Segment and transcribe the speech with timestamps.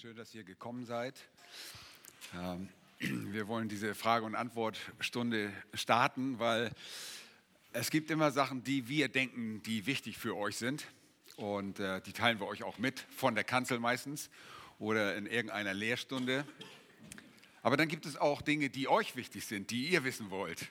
[0.00, 1.14] schön, dass ihr gekommen seid.
[2.34, 2.70] Ähm,
[3.32, 6.70] wir wollen diese Frage- und Antwortstunde starten, weil
[7.74, 10.86] es gibt immer Sachen, die wir denken, die wichtig für euch sind.
[11.36, 14.30] Und äh, die teilen wir euch auch mit, von der Kanzel meistens
[14.78, 16.46] oder in irgendeiner Lehrstunde.
[17.60, 20.70] Aber dann gibt es auch Dinge, die euch wichtig sind, die ihr wissen wollt.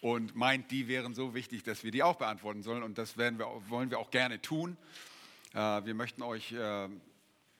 [0.00, 2.82] Und meint, die wären so wichtig, dass wir die auch beantworten sollen.
[2.82, 3.38] Und das wir,
[3.68, 4.78] wollen wir auch gerne tun.
[5.52, 6.88] Äh, wir möchten euch äh,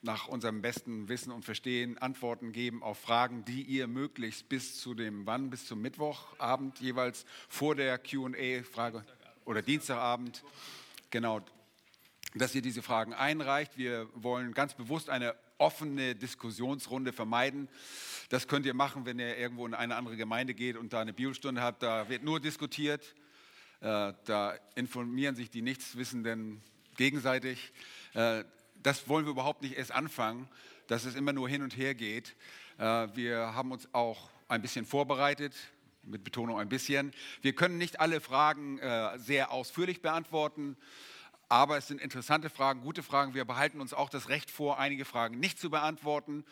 [0.04, 4.94] nach unserem besten Wissen und Verstehen Antworten geben auf Fragen, die ihr möglichst bis zu
[4.94, 9.02] dem wann, bis zum Mittwochabend jeweils vor der QA-Frage
[9.46, 10.44] oder Dienstagabend,
[11.08, 11.40] genau,
[12.34, 13.78] dass ihr diese Fragen einreicht.
[13.78, 17.68] Wir wollen ganz bewusst eine offene Diskussionsrunde vermeiden.
[18.28, 21.14] Das könnt ihr machen, wenn ihr irgendwo in eine andere Gemeinde geht und da eine
[21.14, 21.82] Bibelstunde habt.
[21.82, 23.14] Da wird nur diskutiert.
[23.80, 26.62] Äh, da informieren sich die Nichtswissenden
[26.96, 27.72] gegenseitig.
[28.84, 30.46] Das wollen wir überhaupt nicht erst anfangen,
[30.88, 32.36] dass es immer nur hin und her geht.
[32.76, 35.54] Äh, wir haben uns auch ein bisschen vorbereitet,
[36.02, 37.12] mit Betonung ein bisschen.
[37.40, 40.76] Wir können nicht alle Fragen äh, sehr ausführlich beantworten,
[41.48, 43.32] aber es sind interessante Fragen, gute Fragen.
[43.32, 46.44] Wir behalten uns auch das Recht vor, einige Fragen nicht zu beantworten.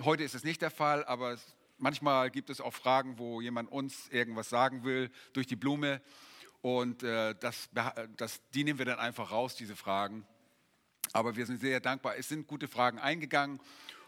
[0.00, 1.36] Heute ist es nicht der Fall, aber
[1.76, 6.00] manchmal gibt es auch Fragen, wo jemand uns irgendwas sagen will durch die Blume.
[6.62, 7.68] Und äh, das,
[8.16, 10.26] das, die nehmen wir dann einfach raus, diese Fragen.
[11.12, 12.16] Aber wir sind sehr dankbar.
[12.16, 13.60] Es sind gute Fragen eingegangen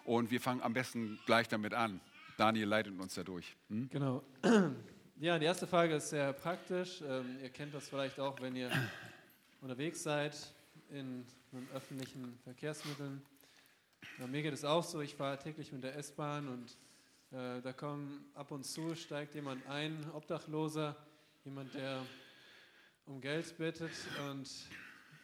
[0.04, 2.00] und wir fangen am besten gleich damit an.
[2.36, 3.56] Daniel leitet uns dadurch.
[3.68, 3.88] Hm?
[3.90, 4.22] Genau.
[5.20, 7.02] Ja, die erste Frage ist sehr praktisch.
[7.02, 8.70] Ähm, ihr kennt das vielleicht auch, wenn ihr
[9.60, 10.36] unterwegs seid
[10.90, 13.20] in, in öffentlichen Verkehrsmitteln.
[14.20, 16.76] Ja, mir geht es auch so, ich fahre täglich mit der S-Bahn und
[17.36, 20.94] äh, da kommen ab und zu, steigt jemand ein, Obdachloser,
[21.44, 22.00] jemand, der
[23.06, 23.90] um Geld bittet
[24.30, 24.48] und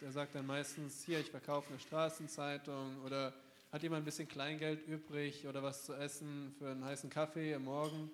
[0.01, 3.33] der sagt dann meistens, hier, ich verkaufe eine Straßenzeitung oder
[3.73, 7.65] hat jemand ein bisschen Kleingeld übrig oder was zu essen für einen heißen Kaffee am
[7.65, 8.11] Morgen.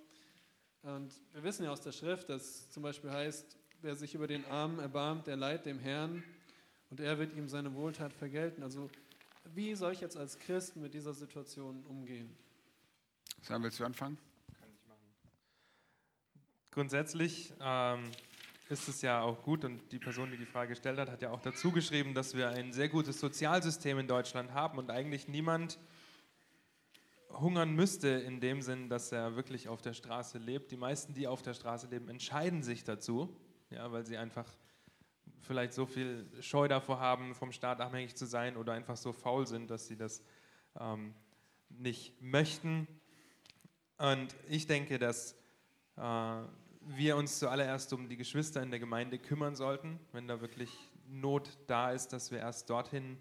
[0.83, 4.45] Und wir wissen ja aus der Schrift, dass zum Beispiel heißt, wer sich über den
[4.47, 6.23] Armen erbarmt, der leiht dem Herrn
[6.89, 8.63] und er wird ihm seine Wohltat vergelten.
[8.63, 8.89] Also
[9.55, 12.35] wie soll ich jetzt als Christ mit dieser Situation umgehen?
[13.43, 14.19] Sam, willst du anfangen?
[14.59, 15.05] Kann ich machen.
[16.71, 18.11] Grundsätzlich ähm,
[18.71, 21.31] ist es ja auch gut und die Person, die die Frage gestellt hat, hat ja
[21.31, 25.79] auch dazu geschrieben, dass wir ein sehr gutes Sozialsystem in Deutschland haben und eigentlich niemand
[27.33, 30.71] hungern müsste in dem Sinn, dass er wirklich auf der Straße lebt.
[30.71, 33.37] Die meisten, die auf der Straße leben, entscheiden sich dazu,
[33.71, 34.47] ja, weil sie einfach
[35.41, 39.49] vielleicht so viel Scheu davor haben, vom Staat abhängig zu sein oder einfach so faul
[39.49, 40.23] sind, dass sie das
[40.79, 41.13] ähm,
[41.71, 42.87] nicht möchten.
[43.99, 45.35] Und ich denke, dass
[45.97, 46.43] äh,
[46.81, 50.71] wir uns zuallererst um die Geschwister in der Gemeinde kümmern sollten, wenn da wirklich
[51.09, 53.19] Not da ist, dass wir erst dorthin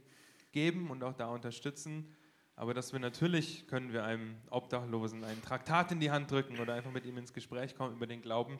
[0.52, 2.16] geben und auch da unterstützen.
[2.56, 6.74] Aber dass wir natürlich, können wir einem Obdachlosen ein Traktat in die Hand drücken oder
[6.74, 8.60] einfach mit ihm ins Gespräch kommen über den Glauben,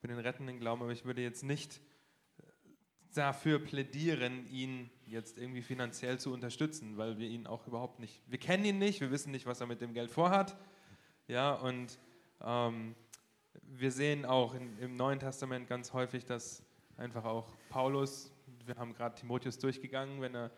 [0.00, 0.82] über den rettenden Glauben.
[0.82, 1.80] Aber ich würde jetzt nicht
[3.14, 8.38] dafür plädieren, ihn jetzt irgendwie finanziell zu unterstützen, weil wir ihn auch überhaupt nicht, wir
[8.38, 10.56] kennen ihn nicht, wir wissen nicht, was er mit dem Geld vorhat.
[11.28, 11.98] Ja, und
[12.40, 12.94] ähm,
[13.78, 16.62] wir sehen auch in, im Neuen Testament ganz häufig, dass
[16.96, 18.32] einfach auch Paulus,
[18.66, 20.50] wir haben gerade Timotheus durchgegangen, wenn er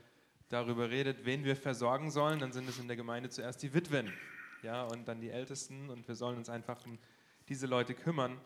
[0.48, 4.12] darüber redet, wen wir versorgen sollen, dann sind es in der Gemeinde zuerst die Witwen
[4.62, 6.98] ja, und dann die Ältesten und wir sollen uns einfach um
[7.48, 8.40] diese Leute kümmern,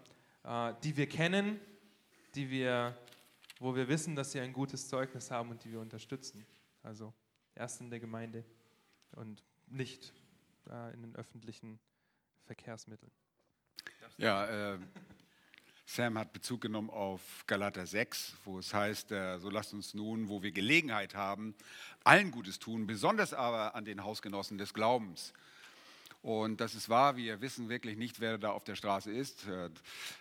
[0.44, 1.60] äh, die wir kennen,
[2.34, 2.96] die wir,
[3.58, 6.44] wo wir wissen, dass sie ein gutes Zeugnis haben und die wir unterstützen.
[6.82, 7.12] Also
[7.54, 8.44] erst in der Gemeinde
[9.12, 10.12] und nicht
[10.68, 11.78] äh, in den öffentlichen
[12.44, 13.12] Verkehrsmitteln.
[14.18, 14.78] Ja, äh,
[15.86, 20.28] Sam hat Bezug genommen auf Galater 6, wo es heißt, äh, so lasst uns nun,
[20.28, 21.54] wo wir Gelegenheit haben,
[22.04, 25.32] allen Gutes tun, besonders aber an den Hausgenossen des Glaubens.
[26.20, 29.46] Und das ist wahr, wir wissen wirklich nicht, wer da auf der Straße ist.
[29.46, 29.70] Äh,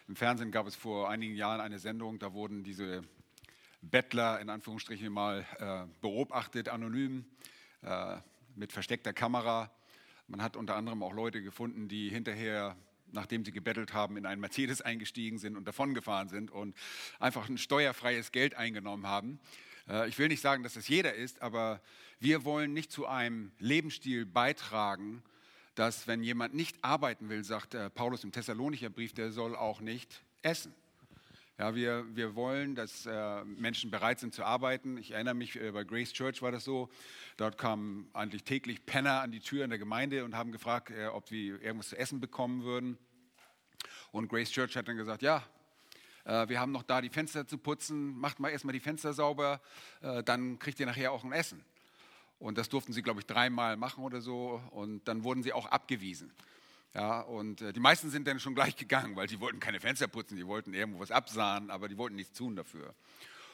[0.07, 3.03] Im Fernsehen gab es vor einigen Jahren eine Sendung, da wurden diese
[3.81, 7.25] Bettler in Anführungsstrichen mal äh, beobachtet, anonym,
[7.81, 8.17] äh,
[8.55, 9.71] mit versteckter Kamera.
[10.27, 12.75] Man hat unter anderem auch Leute gefunden, die hinterher
[13.11, 16.75] nachdem sie gebettelt haben, in einen Mercedes eingestiegen sind und davongefahren sind und
[17.19, 19.39] einfach ein steuerfreies Geld eingenommen haben.
[19.89, 21.81] Äh, ich will nicht sagen, dass das jeder ist, aber
[22.19, 25.23] wir wollen nicht zu einem Lebensstil beitragen,
[25.75, 29.79] dass wenn jemand nicht arbeiten will, sagt äh, Paulus im Thessalonicher Brief, der soll auch
[29.79, 30.73] nicht essen.
[31.59, 34.95] Ja, wir, wir wollen, dass äh, Menschen bereit sind zu arbeiten.
[34.97, 36.87] Ich erinnere mich, äh, bei Grace Church war das so.
[37.35, 41.07] Dort kamen eigentlich täglich Penner an die Tür in der Gemeinde und haben gefragt, äh,
[41.07, 42.99] ob wir irgendwas zu essen bekommen würden.
[44.11, 45.43] Und Grace Church hat dann gesagt, ja,
[46.25, 49.59] äh, wir haben noch da die Fenster zu putzen, macht mal erstmal die Fenster sauber,
[50.01, 51.65] äh, dann kriegt ihr nachher auch ein Essen.
[52.37, 54.61] Und das durften sie, glaube ich, dreimal machen oder so.
[54.69, 56.31] Und dann wurden sie auch abgewiesen.
[56.97, 60.07] Ja, und äh, die meisten sind dann schon gleich gegangen, weil sie wollten keine Fenster
[60.07, 62.95] putzen, die wollten irgendwo was absahen, aber die wollten nichts tun dafür.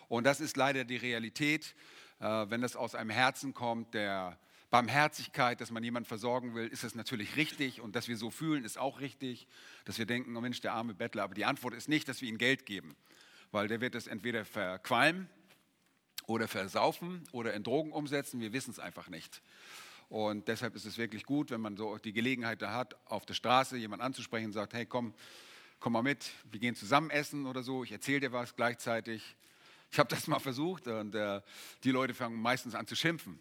[0.08, 1.76] Und das ist leider die Realität,
[2.22, 6.86] äh, wenn das aus einem Herzen kommt, der Barmherzigkeit, dass man jemanden versorgen will, ist
[6.86, 9.46] das natürlich richtig und dass wir so fühlen, ist auch richtig,
[9.84, 12.30] dass wir denken, oh Mensch, der arme Bettler, aber die Antwort ist nicht, dass wir
[12.30, 12.96] ihm Geld geben,
[13.52, 15.28] weil der wird es entweder verqualmen
[16.28, 19.42] oder versaufen oder in Drogen umsetzen, wir wissen es einfach nicht.
[20.10, 23.34] Und deshalb ist es wirklich gut, wenn man so die Gelegenheit da hat, auf der
[23.34, 25.14] Straße jemanden anzusprechen und sagt, hey, komm,
[25.80, 29.36] komm mal mit, wir gehen zusammen essen oder so, ich erzähle dir was gleichzeitig.
[29.92, 31.42] Ich habe das mal versucht und äh,
[31.84, 33.38] die Leute fangen meistens an zu schimpfen,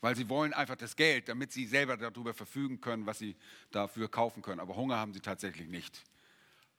[0.00, 3.34] weil sie wollen einfach das Geld, damit sie selber darüber verfügen können, was sie
[3.70, 4.60] dafür kaufen können.
[4.60, 6.04] Aber Hunger haben sie tatsächlich nicht.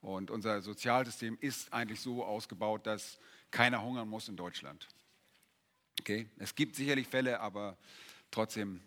[0.01, 3.17] Und unser Sozialsystem ist eigentlich so ausgebaut, dass
[3.49, 4.87] keiner hungern muss in Deutschland.
[5.99, 7.77] Okay, es gibt sicherlich Fälle, aber
[8.29, 8.81] trotzdem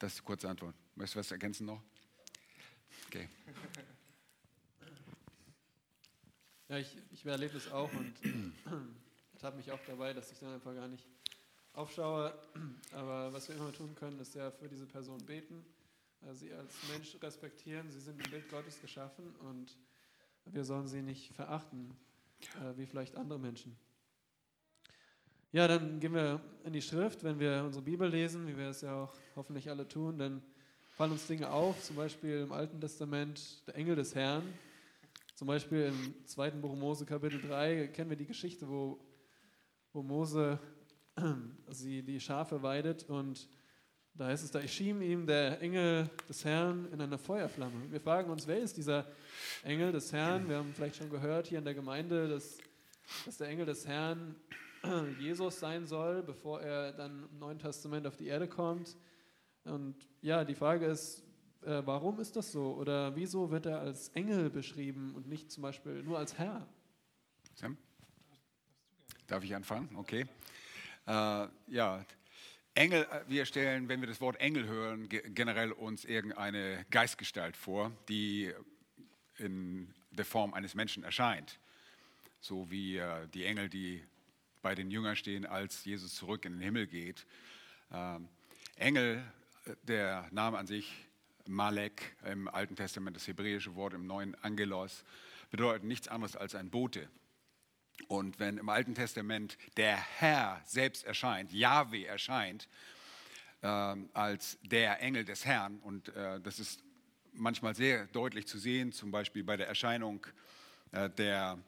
[0.00, 0.74] das ist die kurze Antwort.
[0.96, 1.82] Möchtest du was ergänzen noch?
[3.06, 3.28] Okay.
[6.68, 8.14] Ja, ich, ich erlebe es auch und
[9.42, 11.06] habe mich auch dabei, dass ich dann einfach gar nicht
[11.74, 12.34] aufschaue.
[12.92, 15.64] Aber was wir immer tun können, ist ja für diese Person beten,
[16.32, 17.90] sie als Mensch respektieren.
[17.90, 19.76] Sie sind im Bild Gottes geschaffen und
[20.46, 21.96] wir sollen sie nicht verachten,
[22.40, 23.76] äh, wie vielleicht andere Menschen.
[25.52, 28.82] Ja, dann gehen wir in die Schrift, wenn wir unsere Bibel lesen, wie wir es
[28.82, 30.42] ja auch hoffentlich alle tun, dann
[30.92, 34.44] fallen uns Dinge auf, zum Beispiel im Alten Testament der Engel des Herrn.
[35.34, 39.00] Zum Beispiel im zweiten Buch Mose Kapitel 3 kennen wir die Geschichte, wo,
[39.92, 40.60] wo Mose
[41.70, 43.48] sie die Schafe weidet und
[44.14, 47.90] da heißt es, da erschien ihm der Engel des Herrn in einer Feuerflamme.
[47.90, 49.04] Wir fragen uns, wer ist dieser
[49.64, 50.48] Engel des Herrn?
[50.48, 52.58] Wir haben vielleicht schon gehört hier in der Gemeinde, dass,
[53.26, 54.36] dass der Engel des Herrn
[55.18, 58.96] Jesus sein soll, bevor er dann im Neuen Testament auf die Erde kommt.
[59.64, 61.22] Und ja, die Frage ist,
[61.62, 62.74] äh, warum ist das so?
[62.74, 66.66] Oder wieso wird er als Engel beschrieben und nicht zum Beispiel nur als Herr?
[67.54, 67.76] Sam?
[69.26, 69.94] Darf ich anfangen?
[69.96, 70.26] Okay.
[71.06, 72.04] Äh, ja,
[72.74, 77.92] Engel, äh, wir stellen, wenn wir das Wort Engel hören, generell uns irgendeine Geistgestalt vor,
[78.08, 78.52] die
[79.36, 81.58] in der Form eines Menschen erscheint.
[82.40, 84.02] So wie äh, die Engel, die
[84.62, 87.26] bei den Jüngern stehen, als Jesus zurück in den Himmel geht.
[87.92, 88.28] Ähm,
[88.76, 89.22] Engel,
[89.64, 90.92] äh, der Name an sich,
[91.46, 95.04] Malek im Alten Testament, das hebräische Wort im Neuen Angelos,
[95.50, 97.08] bedeutet nichts anderes als ein Bote.
[98.08, 102.68] Und wenn im Alten Testament der Herr selbst erscheint, Yahweh erscheint,
[103.62, 106.82] äh, als der Engel des Herrn, und äh, das ist
[107.32, 110.26] manchmal sehr deutlich zu sehen, zum Beispiel bei der Erscheinung
[110.92, 111.58] äh, der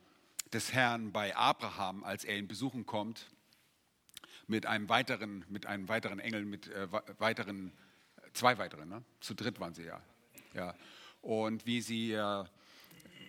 [0.53, 3.31] des Herrn bei Abraham, als er ihn besuchen kommt,
[4.47, 6.89] mit einem weiteren, mit einem weiteren Engel, mit äh,
[7.19, 7.73] weiteren,
[8.35, 9.03] zwei weiteren, ne?
[9.21, 10.03] zu dritt waren sie ja.
[10.55, 10.75] ja.
[11.23, 12.45] Und wie sie äh,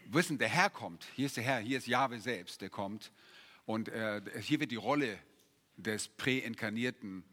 [0.07, 3.11] wissen, der Herr kommt, hier ist der Herr, hier ist Jahwe selbst, der kommt.
[3.65, 5.17] Und äh, hier wird die Rolle
[5.77, 7.23] des präinkarnierten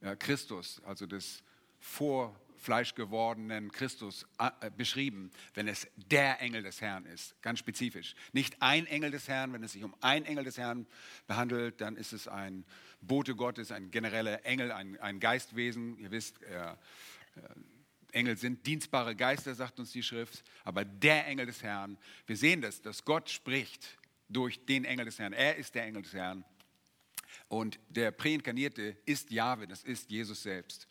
[0.00, 1.42] äh, Christus, also des
[1.78, 8.14] Vor- fleischgewordenen Christus äh, beschrieben, wenn es der Engel des Herrn ist, ganz spezifisch.
[8.32, 10.86] Nicht ein Engel des Herrn, wenn es sich um ein Engel des Herrn
[11.26, 12.64] behandelt, dann ist es ein
[13.00, 15.96] Bote Gottes, ein genereller Engel, ein, ein Geistwesen.
[15.98, 16.74] Ihr wisst, äh, äh,
[18.12, 22.60] Engel sind dienstbare Geister, sagt uns die Schrift, aber der Engel des Herrn, wir sehen
[22.60, 25.32] das, dass Gott spricht durch den Engel des Herrn.
[25.32, 26.44] Er ist der Engel des Herrn.
[27.48, 30.88] Und der Präinkarnierte ist Jahwe, das ist Jesus selbst.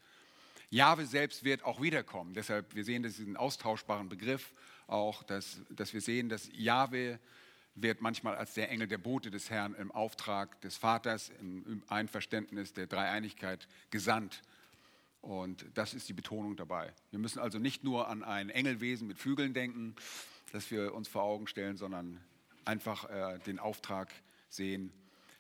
[0.69, 2.33] Jahwe selbst wird auch wiederkommen.
[2.33, 4.53] Deshalb, wir sehen diesen austauschbaren Begriff
[4.88, 7.19] auch, dass, dass wir sehen, dass Jahwe
[7.75, 12.74] wird manchmal als der Engel der Bote des Herrn im Auftrag des Vaters, im Einverständnis
[12.74, 14.41] der Dreieinigkeit gesandt.
[15.21, 16.93] Und das ist die Betonung dabei.
[17.12, 19.95] Wir müssen also nicht nur an ein Engelwesen mit Flügeln denken,
[20.51, 22.19] das wir uns vor Augen stellen, sondern
[22.65, 24.12] einfach äh, den Auftrag
[24.50, 24.91] sehen,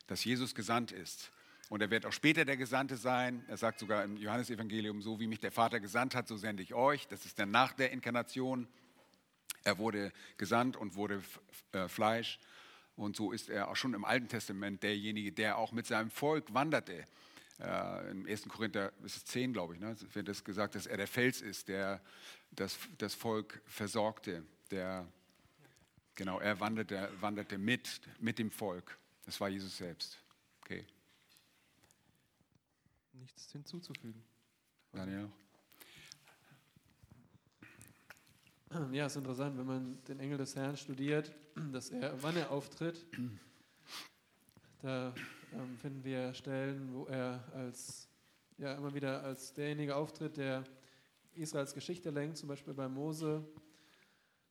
[0.07, 1.31] dass Jesus gesandt ist.
[1.69, 3.43] Und er wird auch später der Gesandte sein.
[3.49, 6.73] Er sagt sogar im Johannesevangelium, so wie mich der Vater gesandt hat, so sende ich
[6.73, 7.07] euch.
[7.07, 8.67] Das ist dann nach der Inkarnation.
[9.63, 11.21] Er wurde gesandt und wurde
[11.73, 12.39] äh, Fleisch.
[12.95, 16.53] Und so ist er auch schon im Alten Testament derjenige, der auch mit seinem Volk
[16.53, 17.05] wanderte.
[17.59, 18.47] Äh, Im 1.
[18.47, 21.67] Korinther ist es 10, glaube ich, ne, wird es gesagt, dass er der Fels ist,
[21.67, 22.01] der
[22.51, 24.45] das, das Volk versorgte.
[24.71, 25.05] Der,
[26.15, 28.97] genau, er wanderte, wanderte mit, mit dem Volk.
[29.25, 30.17] Das war Jesus selbst.
[30.61, 30.85] Okay
[33.17, 34.23] nichts hinzuzufügen.
[34.91, 35.29] Daniel?
[38.91, 41.33] Ja, es ist interessant, wenn man den Engel des Herrn studiert,
[41.71, 43.05] dass er, wann er auftritt,
[44.81, 45.13] da
[45.53, 48.09] ähm, finden wir Stellen, wo er als
[48.57, 50.63] ja immer wieder als derjenige auftritt, der
[51.33, 53.47] Israels Geschichte lenkt, zum Beispiel bei Mose,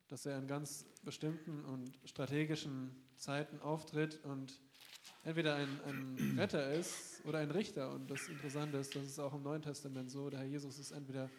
[0.07, 4.61] dass er in ganz bestimmten und strategischen Zeiten auftritt und
[5.23, 7.91] entweder ein, ein Retter ist oder ein Richter.
[7.91, 10.91] Und das Interessante ist, das ist auch im Neuen Testament so, der Herr Jesus ist
[10.91, 11.29] entweder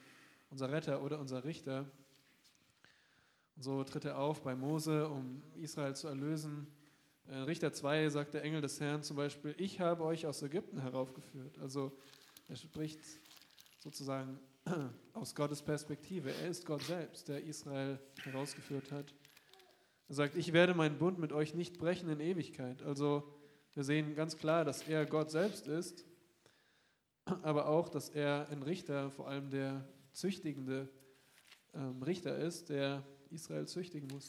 [0.51, 1.87] unser Retter oder unser Richter.
[3.57, 6.67] Und so tritt er auf bei Mose, um Israel zu erlösen.
[7.27, 10.81] In Richter 2 sagt der Engel des Herrn zum Beispiel, ich habe euch aus Ägypten
[10.81, 11.59] heraufgeführt.
[11.59, 11.93] Also
[12.49, 13.01] er spricht
[13.79, 14.39] sozusagen
[15.13, 16.33] aus Gottes Perspektive.
[16.33, 19.15] Er ist Gott selbst, der Israel herausgeführt hat.
[20.09, 22.83] Er sagt, ich werde meinen Bund mit euch nicht brechen in Ewigkeit.
[22.83, 23.25] Also
[23.79, 26.05] wir sehen ganz klar, dass er Gott selbst ist,
[27.43, 30.89] aber auch, dass er ein Richter, vor allem der züchtigende
[31.75, 34.27] ähm, Richter ist, der Israel züchtigen muss.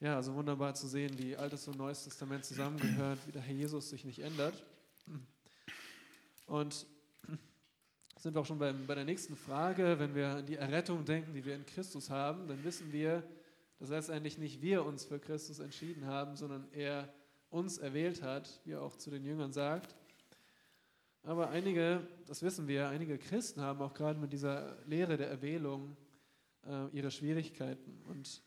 [0.00, 3.90] Ja, also wunderbar zu sehen, wie Altes und Neues Testament zusammengehört, wie der Herr Jesus
[3.90, 4.64] sich nicht ändert.
[6.46, 6.84] Und
[8.18, 10.00] sind wir auch schon beim, bei der nächsten Frage.
[10.00, 13.22] Wenn wir an die Errettung denken, die wir in Christus haben, dann wissen wir,
[13.84, 17.12] dass letztendlich nicht wir uns für Christus entschieden haben, sondern er
[17.50, 19.94] uns erwählt hat, wie er auch zu den Jüngern sagt.
[21.22, 25.98] Aber einige, das wissen wir, einige Christen haben auch gerade mit dieser Lehre der Erwählung
[26.66, 28.40] äh, ihre Schwierigkeiten und,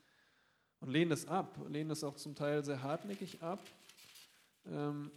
[0.80, 3.64] und lehnen das ab, lehnen das auch zum Teil sehr hartnäckig ab.
[4.66, 5.12] Ähm,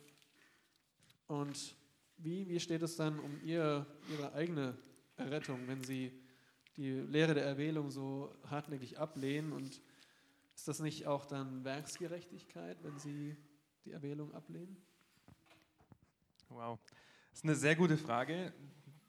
[1.28, 1.74] und
[2.18, 4.76] wie, wie steht es dann um ihr, ihre eigene
[5.16, 6.12] Errettung, wenn sie
[6.76, 9.54] die Lehre der Erwählung so hartnäckig ablehnen?
[9.54, 9.80] Und
[10.60, 13.34] ist das nicht auch dann Werksgerechtigkeit, wenn sie
[13.86, 14.76] die Erwählung ablehnen?
[16.50, 16.78] Wow.
[17.30, 18.52] Das ist eine sehr gute Frage.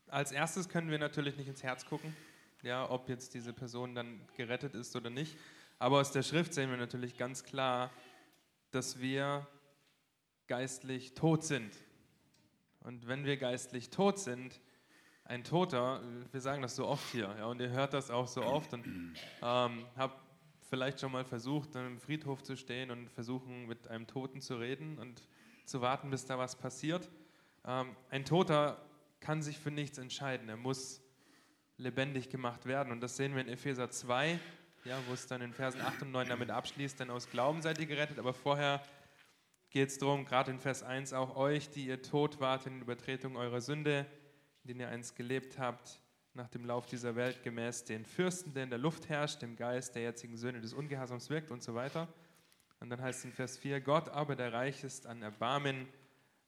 [0.07, 2.15] Als erstes können wir natürlich nicht ins Herz gucken,
[2.61, 5.37] ja, ob jetzt diese Person dann gerettet ist oder nicht.
[5.77, 7.91] Aber aus der Schrift sehen wir natürlich ganz klar,
[8.71, 9.45] dass wir
[10.47, 11.75] geistlich tot sind.
[12.79, 14.61] Und wenn wir geistlich tot sind,
[15.25, 18.41] ein Toter, wir sagen das so oft hier, ja, und ihr hört das auch so
[18.41, 18.85] oft und
[19.41, 20.30] ähm, habt
[20.71, 24.55] vielleicht schon mal versucht, dann im Friedhof zu stehen und versuchen, mit einem Toten zu
[24.55, 25.27] reden und
[25.65, 27.11] zu warten, bis da was passiert.
[27.65, 28.81] Ähm, ein Toter
[29.19, 30.47] kann sich für nichts entscheiden.
[30.47, 31.01] Er muss
[31.75, 32.93] lebendig gemacht werden.
[32.93, 34.39] Und das sehen wir in Epheser 2,
[34.85, 37.77] ja, wo es dann in Versen 8 und 9 damit abschließt, denn aus Glauben seid
[37.77, 38.17] ihr gerettet.
[38.17, 38.81] Aber vorher
[39.71, 43.35] geht es darum, gerade in Vers 1, auch euch, die ihr tot wart in Übertretung
[43.35, 44.05] eurer Sünde,
[44.63, 46.00] in denen ihr einst gelebt habt,
[46.33, 49.95] nach dem Lauf dieser Welt gemäß den Fürsten, der in der Luft herrscht, dem Geist
[49.95, 52.07] der jetzigen Söhne des Ungehorsams wirkt und so weiter.
[52.79, 55.87] Und dann heißt es in Vers 4, Gott aber, der reich ist an Erbarmen,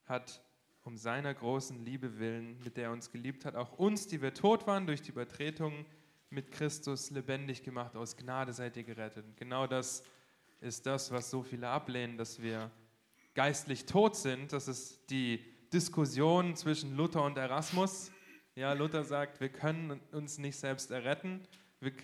[0.05, 0.41] hat
[0.83, 4.33] um seiner großen Liebe willen, mit der er uns geliebt hat, auch uns, die wir
[4.33, 5.85] tot waren durch die Übertretung,
[6.29, 7.95] mit Christus lebendig gemacht.
[7.95, 9.25] Aus Gnade seid ihr gerettet.
[9.37, 10.03] genau das
[10.61, 12.71] ist das, was so viele ablehnen, dass wir
[13.35, 14.51] geistlich tot sind.
[14.51, 18.11] Das ist die Diskussion zwischen Luther und Erasmus.
[18.55, 21.41] Ja, Luther sagt, wir können uns nicht selbst erretten.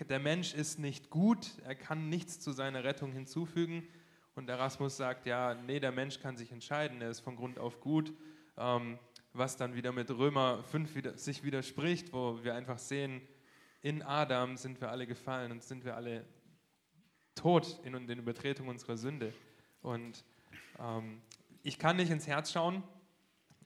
[0.08, 3.86] Der Mensch ist nicht gut, er kann nichts zu seiner Rettung hinzufügen.
[4.34, 7.80] Und Erasmus sagt, ja, nee, der Mensch kann sich entscheiden, er ist von Grund auf
[7.80, 8.12] gut
[8.60, 8.98] ähm,
[9.32, 13.22] was dann wieder mit Römer 5 wieder, sich widerspricht, wo wir einfach sehen,
[13.80, 16.26] in Adam sind wir alle gefallen und sind wir alle
[17.34, 19.32] tot in den Übertretungen unserer Sünde.
[19.80, 20.24] Und
[20.78, 21.22] ähm,
[21.62, 22.82] ich kann nicht ins Herz schauen,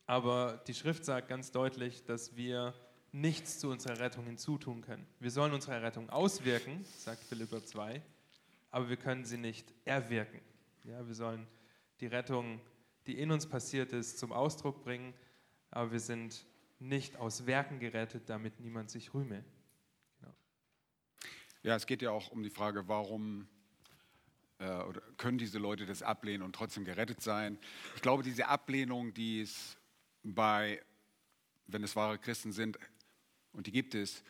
[0.06, 2.74] aber die Schrift sagt ganz deutlich, dass wir
[3.12, 5.06] nichts zu unserer Rettung hinzutun können.
[5.20, 8.02] Wir sollen unsere Rettung auswirken, sagt Philipper 2,
[8.70, 10.40] aber wir können sie nicht erwirken.
[10.84, 11.46] Ja, wir sollen
[12.00, 12.60] die Rettung
[13.06, 15.14] die in uns passiert ist, zum Ausdruck bringen,
[15.70, 16.46] aber wir sind
[16.78, 19.44] nicht aus Werken gerettet, damit niemand sich rühme.
[20.20, 20.34] Genau.
[21.62, 23.48] Ja, es geht ja auch um die Frage, warum
[24.58, 24.82] äh,
[25.16, 27.58] können diese Leute das ablehnen und trotzdem gerettet sein.
[27.94, 29.76] Ich glaube, diese Ablehnung, die es
[30.24, 30.82] bei,
[31.66, 32.78] wenn es wahre Christen sind,
[33.52, 34.24] und die gibt es,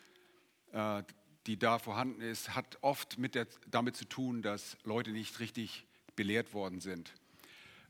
[0.71, 1.01] äh,
[1.47, 5.85] die da vorhanden ist, hat oft mit der, damit zu tun, dass Leute nicht richtig
[6.15, 7.13] belehrt worden sind.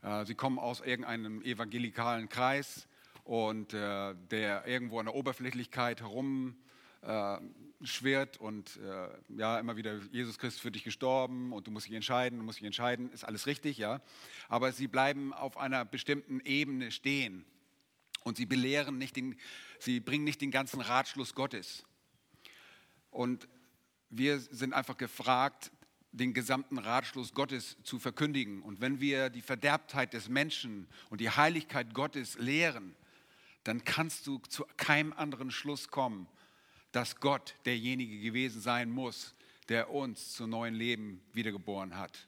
[0.02, 2.86] Äh, sie kommen aus irgendeinem evangelikalen Kreis
[3.24, 6.56] und äh, der irgendwo an der Oberflächlichkeit herum
[7.02, 7.38] äh,
[7.82, 8.80] schwirrt und
[9.28, 12.58] ja immer wieder Jesus Christus für dich gestorben und du musst dich entscheiden, du musst
[12.58, 14.00] dich entscheiden, ist alles richtig, ja.
[14.48, 17.44] Aber sie bleiben auf einer bestimmten Ebene stehen
[18.26, 19.36] und sie belehren nicht den,
[19.78, 21.84] sie bringen nicht den ganzen Ratschluss Gottes.
[23.12, 23.46] Und
[24.10, 25.70] wir sind einfach gefragt,
[26.10, 28.62] den gesamten Ratschluss Gottes zu verkündigen.
[28.62, 32.96] Und wenn wir die Verderbtheit des Menschen und die Heiligkeit Gottes lehren,
[33.62, 36.26] dann kannst du zu keinem anderen Schluss kommen,
[36.90, 39.36] dass Gott derjenige gewesen sein muss,
[39.68, 42.26] der uns zu neuen Leben wiedergeboren hat.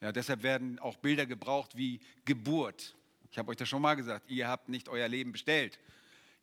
[0.00, 2.94] Ja, deshalb werden auch Bilder gebraucht wie Geburt.
[3.32, 5.78] Ich habe euch das schon mal gesagt, ihr habt nicht euer Leben bestellt,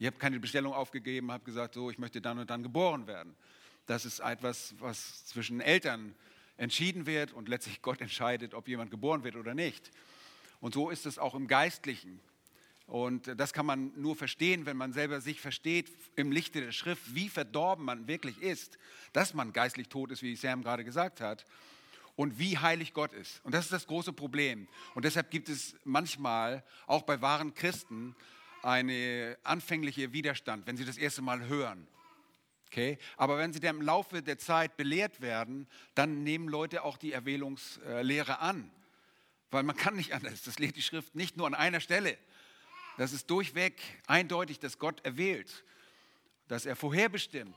[0.01, 3.35] Ihr habt keine Bestellung aufgegeben, habt gesagt, so, ich möchte dann und dann geboren werden.
[3.85, 6.15] Das ist etwas, was zwischen Eltern
[6.55, 9.91] entschieden wird und letztlich Gott entscheidet, ob jemand geboren wird oder nicht.
[10.61, 12.21] Und so ist es auch im Geistlichen.
[12.87, 17.13] Und das kann man nur verstehen, wenn man selber sich versteht im Lichte der Schrift,
[17.13, 18.79] wie verdorben man wirklich ist,
[19.11, 21.45] dass man geistlich tot ist, wie Sam gerade gesagt hat,
[22.19, 23.39] und wie heilig Gott ist.
[23.45, 24.67] Und das ist das große Problem.
[24.93, 28.13] Und deshalb gibt es manchmal auch bei wahren Christen
[28.61, 31.87] eine anfängliche Widerstand, wenn sie das erste Mal hören.
[32.67, 32.97] Okay?
[33.15, 37.13] Aber wenn sie dann im Laufe der Zeit belehrt werden, dann nehmen Leute auch die
[37.13, 38.69] Erwählungslehre an.
[39.49, 40.41] Weil man kann nicht anders.
[40.41, 42.17] Das lehrt die Schrift nicht nur an einer Stelle.
[42.97, 45.63] Das ist durchweg eindeutig, dass Gott erwählt,
[46.49, 47.55] dass er vorherbestimmt.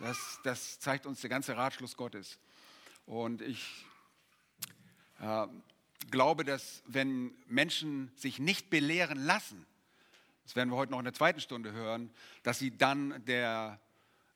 [0.00, 2.40] Das, das zeigt uns der ganze Ratschluss Gottes.
[3.06, 3.86] Und ich
[5.20, 5.46] äh,
[6.10, 9.66] glaube, dass wenn Menschen sich nicht belehren lassen,
[10.44, 12.10] das werden wir heute noch in der zweiten Stunde hören,
[12.42, 13.80] dass sie dann der,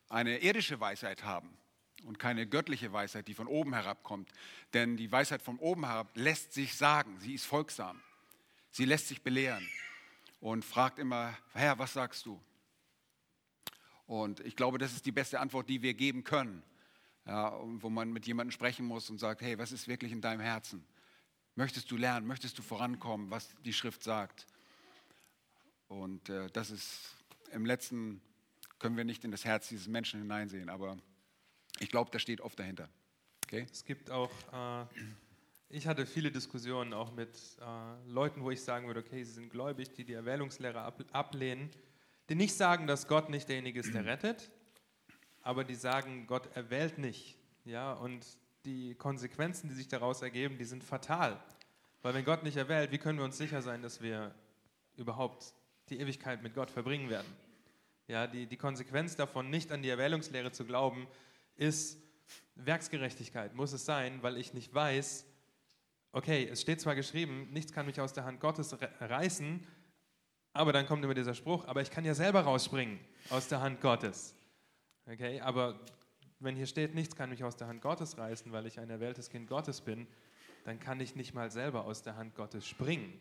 [0.08, 1.56] eine irdische Weisheit haben
[2.04, 4.30] und keine göttliche Weisheit, die von oben herabkommt.
[4.74, 8.00] Denn die Weisheit von oben herab lässt sich sagen, sie ist folgsam,
[8.70, 9.68] sie lässt sich belehren
[10.40, 12.40] und fragt immer, Herr, was sagst du?
[14.06, 16.62] Und ich glaube, das ist die beste Antwort, die wir geben können,
[17.26, 20.40] ja, wo man mit jemandem sprechen muss und sagt, hey, was ist wirklich in deinem
[20.40, 20.84] Herzen?
[21.54, 22.26] Möchtest du lernen?
[22.26, 24.46] Möchtest du vorankommen, was die Schrift sagt?
[25.88, 27.16] Und äh, das ist
[27.52, 28.20] im letzten,
[28.78, 30.98] können wir nicht in das Herz dieses Menschen hineinsehen, aber
[31.78, 32.88] ich glaube, da steht oft dahinter.
[33.44, 33.66] Okay?
[33.70, 34.86] Es gibt auch äh,
[35.74, 39.50] ich hatte viele Diskussionen auch mit äh, Leuten, wo ich sagen würde, okay, sie sind
[39.50, 41.68] gläubig, die die Erwählungslehre ab, ablehnen,
[42.28, 44.52] die nicht sagen, dass Gott nicht derjenige ist, der rettet,
[45.44, 47.36] aber die sagen, Gott erwählt nicht.
[47.64, 48.26] Ja, und
[48.64, 51.38] die Konsequenzen, die sich daraus ergeben, die sind fatal.
[52.02, 54.34] Weil wenn Gott nicht erwählt, wie können wir uns sicher sein, dass wir
[54.96, 55.54] überhaupt
[55.90, 57.30] die Ewigkeit mit Gott verbringen werden?
[58.08, 61.06] Ja, die, die Konsequenz davon, nicht an die Erwählungslehre zu glauben,
[61.56, 61.98] ist
[62.54, 65.26] Werksgerechtigkeit, muss es sein, weil ich nicht weiß,
[66.12, 69.66] okay, es steht zwar geschrieben, nichts kann mich aus der Hand Gottes reißen,
[70.52, 73.80] aber dann kommt immer dieser Spruch, aber ich kann ja selber rausspringen aus der Hand
[73.80, 74.34] Gottes.
[75.06, 75.78] Okay, aber
[76.40, 79.28] wenn hier steht, nichts kann mich aus der Hand Gottes reißen, weil ich ein erwähltes
[79.28, 80.06] Kind Gottes bin,
[80.64, 83.20] dann kann ich nicht mal selber aus der Hand Gottes springen.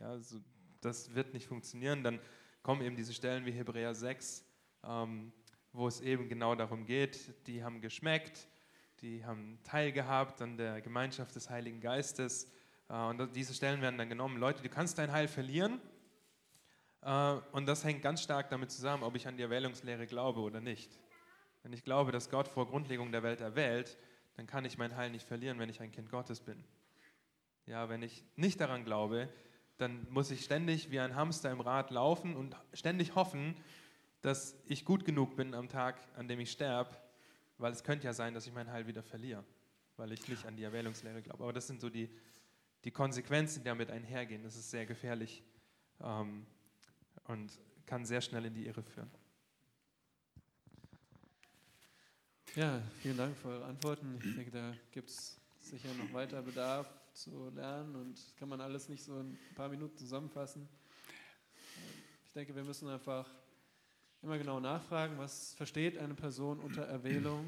[0.00, 0.38] Ja, also
[0.80, 2.04] das wird nicht funktionieren.
[2.04, 2.20] Dann
[2.62, 4.44] kommen eben diese Stellen wie Hebräer 6,
[4.84, 5.32] ähm,
[5.72, 8.46] wo es eben genau darum geht, die haben geschmeckt,
[9.00, 12.52] die haben teilgehabt an der Gemeinschaft des Heiligen Geistes.
[12.88, 14.38] Äh, und diese Stellen werden dann genommen.
[14.38, 15.80] Leute, du kannst dein Heil verlieren.
[17.02, 20.60] Äh, und das hängt ganz stark damit zusammen, ob ich an die Erwählungslehre glaube oder
[20.60, 21.00] nicht.
[21.66, 23.98] Wenn ich glaube, dass Gott vor Grundlegung der Welt erwählt,
[24.36, 26.62] dann kann ich mein Heil nicht verlieren, wenn ich ein Kind Gottes bin.
[27.66, 29.28] Ja, wenn ich nicht daran glaube,
[29.76, 33.56] dann muss ich ständig wie ein Hamster im Rad laufen und ständig hoffen,
[34.22, 36.96] dass ich gut genug bin am Tag, an dem ich sterbe,
[37.58, 39.42] weil es könnte ja sein, dass ich mein Heil wieder verliere,
[39.96, 41.42] weil ich nicht an die Erwählungslehre glaube.
[41.42, 42.08] Aber das sind so die,
[42.84, 44.44] die Konsequenzen, die damit einhergehen.
[44.44, 45.42] Das ist sehr gefährlich
[46.00, 46.46] ähm,
[47.24, 49.10] und kann sehr schnell in die Irre führen.
[52.56, 54.18] Ja, vielen Dank für eure Antworten.
[54.24, 58.88] Ich denke, da gibt es sicher noch weiter Bedarf zu lernen und kann man alles
[58.88, 60.66] nicht so in ein paar Minuten zusammenfassen.
[62.24, 63.28] Ich denke, wir müssen einfach
[64.22, 67.44] immer genau nachfragen, was versteht eine Person unter Erwählung.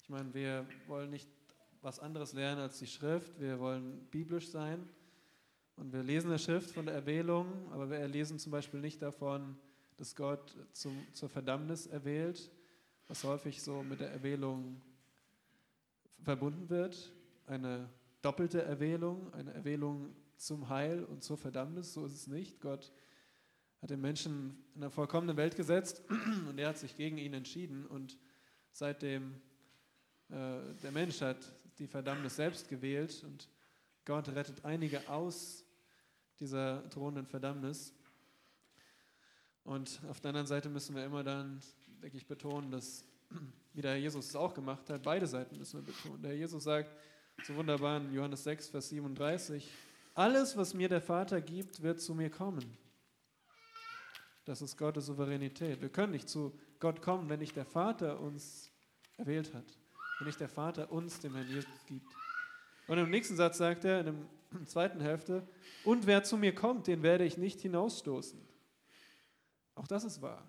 [0.00, 1.28] Ich meine, wir wollen nicht
[1.82, 4.88] was anderes lernen als die Schrift, wir wollen biblisch sein
[5.74, 9.56] und wir lesen der Schrift von der Erwählung, aber wir lesen zum Beispiel nicht davon,
[9.96, 12.52] dass Gott zum, zur Verdammnis erwählt,
[13.08, 14.80] was häufig so mit der Erwählung
[16.22, 17.12] verbunden wird.
[17.46, 17.88] Eine
[18.22, 22.60] doppelte Erwählung, eine Erwählung zum Heil und zur Verdammnis, so ist es nicht.
[22.60, 22.92] Gott
[23.82, 26.02] hat den Menschen in einer vollkommenen Welt gesetzt
[26.48, 28.18] und er hat sich gegen ihn entschieden und
[28.72, 29.34] seitdem
[30.30, 33.48] äh, der Mensch hat die Verdammnis selbst gewählt und
[34.04, 35.64] Gott rettet einige aus
[36.40, 37.94] dieser drohenden Verdammnis.
[39.64, 41.60] Und auf der anderen Seite müssen wir immer dann,
[42.04, 43.02] denke ich, betonen, dass,
[43.72, 46.20] wie der Herr Jesus es auch gemacht hat, beide Seiten müssen wir betonen.
[46.20, 46.90] Der Herr Jesus sagt
[47.46, 49.70] so wunderbar in Johannes 6, Vers 37,
[50.12, 52.76] alles, was mir der Vater gibt, wird zu mir kommen.
[54.44, 55.80] Das ist Gottes Souveränität.
[55.80, 58.70] Wir können nicht zu Gott kommen, wenn nicht der Vater uns
[59.16, 59.64] erwählt hat.
[60.18, 62.06] Wenn nicht der Vater uns dem Herrn Jesus gibt.
[62.86, 65.48] Und im nächsten Satz sagt er, in der zweiten Hälfte,
[65.84, 68.38] und wer zu mir kommt, den werde ich nicht hinausstoßen.
[69.74, 70.46] Auch das ist wahr.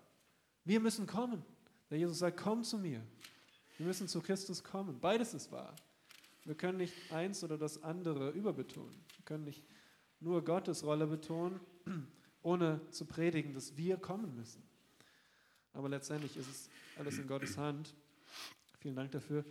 [0.66, 1.44] Wir müssen kommen.
[1.90, 3.00] Der Jesus sagt, komm zu mir.
[3.78, 4.98] Wir müssen zu Christus kommen.
[5.00, 5.72] Beides ist wahr.
[6.44, 8.94] Wir können nicht eins oder das andere überbetonen.
[9.16, 9.62] Wir können nicht
[10.18, 11.60] nur Gottes Rolle betonen
[12.42, 14.60] ohne zu predigen, dass wir kommen müssen.
[15.72, 17.94] Aber letztendlich ist es alles in Gottes Hand.
[18.80, 19.44] Vielen Dank dafür.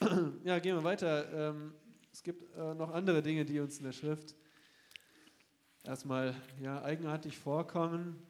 [0.44, 1.50] Ja, gehen wir weiter.
[1.50, 1.72] Ähm,
[2.12, 4.34] es gibt äh, noch andere Dinge, die uns in der Schrift
[5.84, 8.20] erstmal ja, eigenartig vorkommen.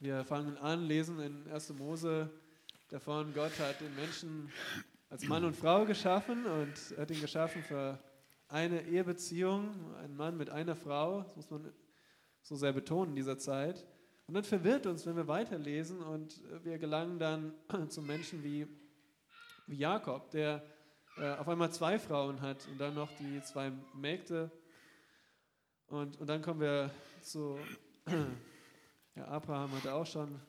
[0.00, 1.70] Wir fangen an, lesen in 1.
[1.70, 2.30] Mose
[2.88, 4.48] davon, Gott hat den Menschen
[5.10, 7.98] als Mann und Frau geschaffen und hat ihn geschaffen für
[8.46, 11.72] eine Ehebeziehung, ein Mann mit einer Frau, das muss man
[12.42, 13.84] so sehr betonen in dieser Zeit.
[14.28, 17.52] Und dann verwirrt uns, wenn wir weiterlesen und wir gelangen dann
[17.88, 18.68] zu Menschen wie,
[19.66, 20.62] wie Jakob, der
[21.16, 24.48] äh, auf einmal zwei Frauen hat und dann noch die zwei Mägde.
[25.88, 27.58] Und, und dann kommen wir zu
[29.18, 30.40] ja, Abraham hatte auch schon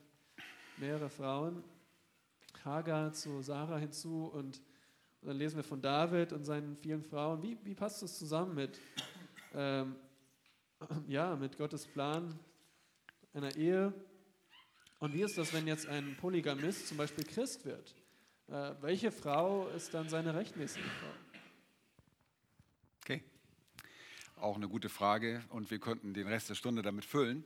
[0.78, 1.64] mehrere Frauen.
[2.64, 4.62] Hagar zu Sarah hinzu und,
[5.22, 7.42] dann lesen wir von David und seinen vielen Frauen.
[7.42, 8.80] Wie, wie passt das zusammen mit,
[9.56, 9.96] ähm,
[11.08, 12.40] ja, mit Gottes Plan
[13.34, 13.92] einer Ehe?
[15.00, 17.96] Und wie ist das, wenn jetzt ein Polygamist zum Beispiel Christ wird?
[18.48, 21.12] Äh, welche Frau ist dann seine rechtmäßige Frau?
[23.04, 23.24] Okay,
[24.36, 27.44] auch eine gute Frage und wir könnten den Rest der Stunde damit füllen.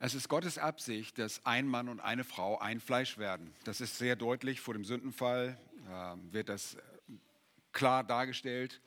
[0.00, 3.52] Es ist Gottes Absicht, dass ein Mann und eine Frau ein Fleisch werden.
[3.64, 5.58] Das ist sehr deutlich vor dem Sündenfall,
[5.88, 6.76] äh, wird das
[7.72, 8.80] klar dargestellt.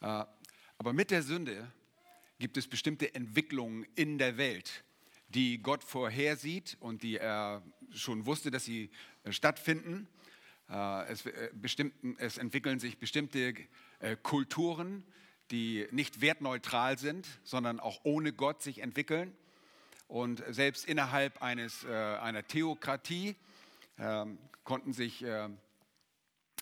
[0.00, 0.24] Äh,
[0.78, 1.70] aber mit der Sünde
[2.40, 4.82] gibt es bestimmte Entwicklungen in der Welt,
[5.28, 8.90] die Gott vorhersieht und die er schon wusste, dass sie
[9.22, 10.08] äh, stattfinden.
[10.68, 11.50] Äh, es, äh,
[12.18, 13.54] es, entwickeln sich bestimmte
[14.00, 15.04] äh, Kulturen,
[15.52, 19.36] die nicht wertneutral sind, sondern auch ohne Gott sich entwickeln.
[20.08, 23.36] Und selbst innerhalb eines, äh, einer Theokratie
[23.96, 24.26] äh,
[24.64, 25.48] konnten sich äh,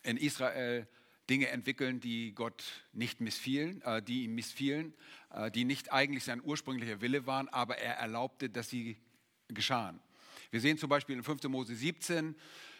[0.02, 0.86] in Israel
[1.30, 4.92] Dinge entwickeln, die Gott nicht missfielen, äh, die ihm missfielen,
[5.32, 8.96] äh, die nicht eigentlich sein ursprünglicher Wille waren, aber er erlaubte, dass sie
[9.46, 10.00] geschahen.
[10.50, 11.44] Wir sehen zum Beispiel in 5.
[11.44, 12.34] Mose 17,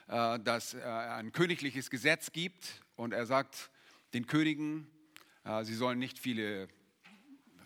[0.08, 3.70] äh, dass er ein königliches Gesetz gibt und er sagt
[4.12, 4.88] den Königen,
[5.62, 6.68] sie sollen nicht viele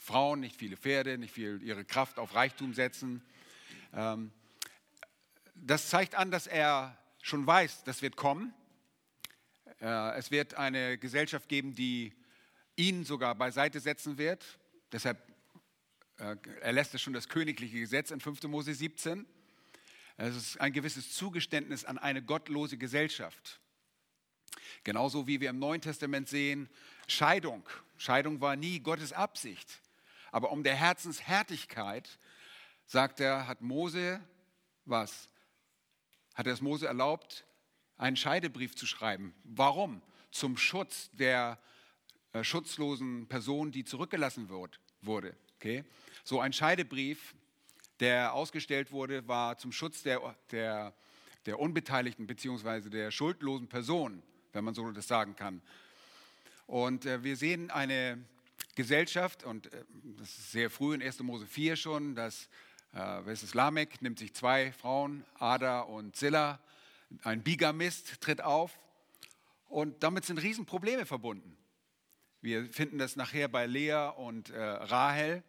[0.05, 3.23] Frauen, nicht viele Pferde, nicht viel ihre Kraft auf Reichtum setzen.
[3.95, 4.33] Ähm,
[5.55, 8.53] das zeigt an, dass er schon weiß, das wird kommen.
[9.81, 12.13] Äh, es wird eine Gesellschaft geben, die
[12.77, 14.45] ihn sogar beiseite setzen wird.
[14.93, 15.27] Deshalb
[16.19, 18.43] äh, erlässt er schon das königliche Gesetz in 5.
[18.43, 19.25] Mose 17.
[20.19, 23.59] Es ist ein gewisses Zugeständnis an eine gottlose Gesellschaft.
[24.85, 26.69] Genauso wie wir im Neuen Testament sehen,
[27.09, 27.67] Scheidung.
[27.97, 29.81] Scheidung war nie Gottes Absicht.
[30.35, 32.19] Aber um der Herzenshärtigkeit,
[32.87, 34.21] sagt er, hat Mose
[34.85, 35.29] was?
[36.35, 37.47] Hat er es Mose erlaubt,
[37.99, 39.33] einen Scheidebrief zu schreiben?
[39.45, 40.03] Warum?
[40.33, 41.57] Zum Schutz der
[42.33, 45.37] äh, schutzlosen Person, die zurückgelassen wird, wurde.
[45.55, 45.85] Okay?
[46.25, 47.37] So ein Scheidebrief,
[48.01, 50.95] der ausgestellt wurde, war zum Schutz der, der,
[51.47, 52.91] der unbeteiligten bzw.
[52.91, 54.21] der schuldlosen Person,
[54.53, 55.63] wenn man so das sagen kann.
[56.67, 58.19] Und äh, wir sehen eine
[58.75, 59.85] Gesellschaft, und äh,
[60.19, 61.21] das ist sehr früh in 1.
[61.21, 62.49] Mose 4 schon, dass
[62.95, 66.61] äh, ist Lamek nimmt sich zwei Frauen, Ada und Zilla,
[67.23, 68.79] ein Bigamist tritt auf
[69.69, 71.57] und damit sind Riesenprobleme verbunden.
[72.41, 75.43] Wir finden das nachher bei Lea und äh, Rahel.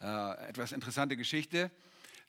[0.00, 1.70] Äh, etwas interessante Geschichte,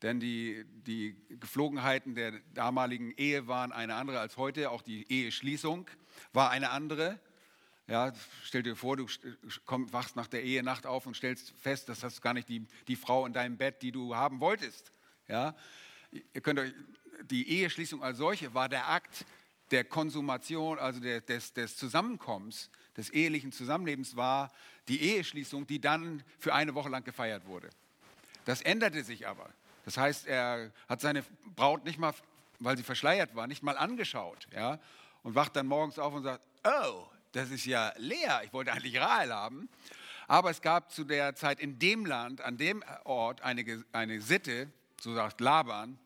[0.01, 4.71] denn die, die Geflogenheiten der damaligen Ehe waren eine andere als heute.
[4.71, 5.89] Auch die Eheschließung
[6.33, 7.19] war eine andere.
[7.87, 8.11] Ja,
[8.43, 9.07] stell dir vor, du
[9.65, 12.97] komm, wachst nach der Ehenacht auf und stellst fest, das ist gar nicht die, die
[12.97, 14.91] Frau in deinem Bett, die du haben wolltest.
[15.29, 15.55] Ja,
[16.11, 16.73] ihr könnt euch,
[17.23, 19.25] die Eheschließung als solche war der Akt
[19.71, 24.51] der Konsumation, also der, des, des Zusammenkommens, des ehelichen Zusammenlebens war
[24.87, 27.69] die Eheschließung, die dann für eine Woche lang gefeiert wurde.
[28.45, 29.49] Das änderte sich aber.
[29.85, 31.23] Das heißt, er hat seine
[31.55, 32.13] Braut nicht mal,
[32.59, 34.47] weil sie verschleiert war, nicht mal angeschaut.
[34.53, 34.79] Ja,
[35.23, 38.41] und wacht dann morgens auf und sagt, oh, das ist ja leer.
[38.43, 39.69] Ich wollte eigentlich Rahel haben.
[40.27, 44.69] Aber es gab zu der Zeit in dem Land, an dem Ort, eine, eine Sitte,
[44.99, 45.97] so sagt Laban,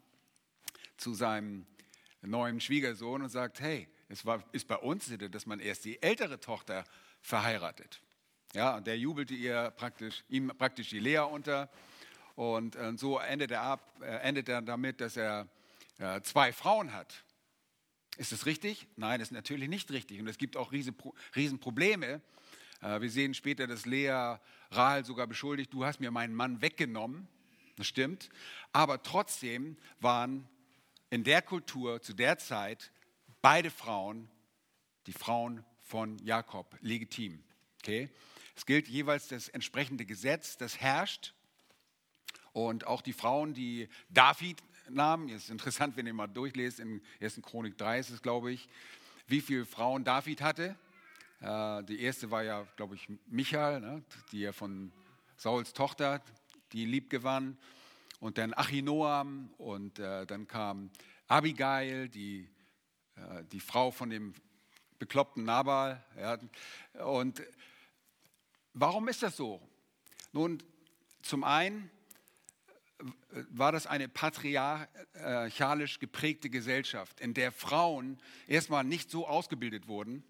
[0.98, 1.66] zu seinem
[2.22, 6.02] neuen Schwiegersohn und sagt, hey, es war, ist bei uns Sitte, dass man erst die
[6.02, 6.84] ältere Tochter
[7.22, 8.02] verheiratet.
[8.54, 11.70] Ja, und der jubelte ihr praktisch, ihm praktisch die Lea unter.
[12.36, 15.48] Und, und so endet er, ab, äh, endet er damit, dass er
[15.98, 17.24] äh, zwei Frauen hat.
[18.22, 18.86] Ist das richtig?
[18.98, 20.20] Nein, ist natürlich nicht richtig.
[20.20, 22.22] Und es gibt auch Riesenprobleme.
[22.80, 24.38] Äh, wir sehen später, dass Lea
[24.70, 27.28] Rahel sogar beschuldigt, du hast mir meinen Mann weggenommen.
[27.78, 28.30] Das stimmt.
[28.74, 30.48] Aber trotzdem waren
[31.10, 32.92] in der Kultur zu der Zeit
[33.42, 34.30] beide Frauen,
[35.08, 37.44] die Frauen von Jakob, legitim.
[37.82, 38.08] Okay?
[38.56, 41.34] Es gilt jeweils das entsprechende Gesetz, das herrscht.
[42.54, 44.62] Und auch die Frauen, die David
[44.94, 45.30] Namen.
[45.30, 47.42] Ist interessant, wenn ihr mal durchlest, in 1.
[47.42, 48.70] Chronik 3 ist es, glaube ich,
[49.28, 50.76] wie viele Frauen David hatte.
[51.42, 54.92] Äh, die erste war ja, glaube ich, Michael, ne, die ja von
[55.38, 56.22] Sauls Tochter,
[56.72, 57.58] die lieb gewann.
[58.20, 60.92] Und dann Achinoam und äh, dann kam
[61.28, 62.48] Abigail, die,
[63.16, 64.34] äh, die Frau von dem
[65.00, 66.04] bekloppten Nabal.
[67.04, 67.42] Und
[68.74, 69.60] warum ist das so?
[70.32, 70.62] Nun,
[71.24, 71.90] zum einen
[73.50, 80.24] war das eine patriarchalisch geprägte Gesellschaft, in der Frauen erstmal nicht so ausgebildet wurden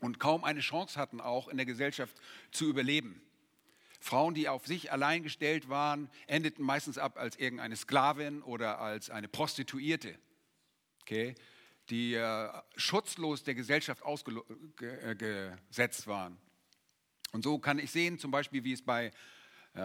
[0.00, 2.16] und kaum eine Chance hatten, auch in der Gesellschaft
[2.50, 3.20] zu überleben.
[4.00, 9.10] Frauen, die auf sich allein gestellt waren, endeten meistens ab als irgendeine Sklavin oder als
[9.10, 10.18] eine Prostituierte,
[11.02, 11.34] okay,
[11.90, 16.38] die äh, schutzlos der Gesellschaft ausgesetzt äh, waren.
[17.32, 19.10] Und so kann ich sehen, zum Beispiel, wie es bei,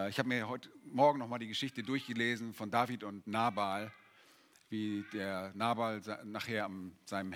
[0.08, 3.92] ich habe mir heute Morgen nochmal die Geschichte durchgelesen von David und Nabal,
[4.70, 7.34] wie der Nabal nachher an seinem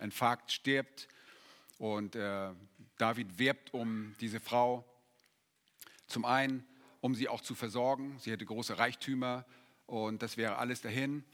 [0.00, 1.08] Infarkt stirbt
[1.78, 2.50] und äh,
[2.98, 4.84] David wirbt um diese Frau
[6.06, 6.64] zum einen,
[7.00, 8.16] um sie auch zu versorgen.
[8.20, 9.44] Sie hätte große Reichtümer
[9.86, 11.24] und das wäre alles dahin.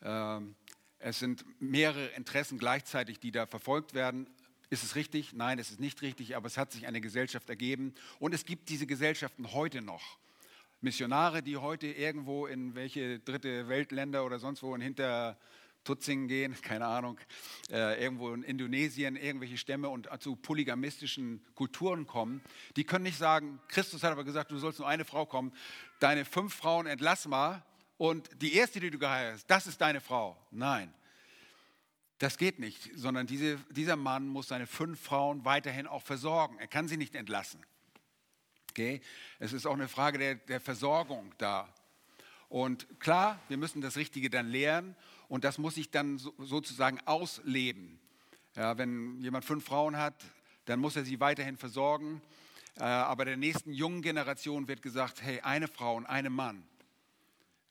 [0.00, 0.54] Ähm,
[0.98, 4.30] es sind mehrere Interessen gleichzeitig, die da verfolgt werden.
[4.68, 5.32] Ist es richtig?
[5.32, 8.68] Nein, es ist nicht richtig, aber es hat sich eine Gesellschaft ergeben und es gibt
[8.68, 10.18] diese Gesellschaften heute noch.
[10.80, 15.38] Missionare, die heute irgendwo in welche dritte Weltländer oder sonst wo hinter
[15.84, 17.18] Tutzingen gehen, keine Ahnung,
[17.70, 22.42] äh, irgendwo in Indonesien, irgendwelche Stämme und zu polygamistischen Kulturen kommen,
[22.76, 25.52] die können nicht sagen, Christus hat aber gesagt, du sollst nur eine Frau kommen,
[26.00, 27.64] deine fünf Frauen entlass mal
[27.96, 30.36] und die erste, die du geheiratet hast, das ist deine Frau.
[30.50, 30.92] Nein,
[32.18, 36.58] das geht nicht, sondern diese, dieser Mann muss seine fünf Frauen weiterhin auch versorgen.
[36.58, 37.60] Er kann sie nicht entlassen.
[38.70, 39.00] Okay?
[39.38, 41.68] Es ist auch eine Frage der, der Versorgung da.
[42.48, 44.96] Und klar, wir müssen das Richtige dann lehren
[45.28, 47.98] und das muss ich dann so, sozusagen ausleben.
[48.54, 50.24] Ja, wenn jemand fünf Frauen hat,
[50.64, 52.22] dann muss er sie weiterhin versorgen.
[52.76, 56.66] Äh, aber der nächsten jungen Generation wird gesagt, hey, eine Frau und ein Mann.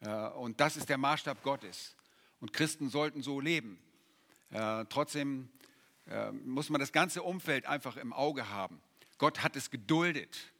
[0.01, 1.95] Äh, und das ist der Maßstab Gottes.
[2.39, 3.79] Und Christen sollten so leben.
[4.55, 5.49] Äh, trotzdem
[6.07, 8.81] äh, muss man das ganze Umfeld einfach im Auge haben.
[9.17, 10.53] Gott hat es geduldet.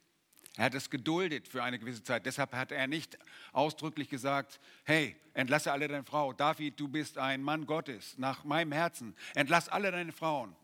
[0.56, 2.26] Er hat es geduldet für eine gewisse Zeit.
[2.26, 3.18] Deshalb hat er nicht
[3.52, 6.34] ausdrücklich gesagt, hey, entlasse alle deine Frau.
[6.34, 9.16] David, du bist ein Mann Gottes nach meinem Herzen.
[9.34, 10.54] Entlass alle deine Frauen.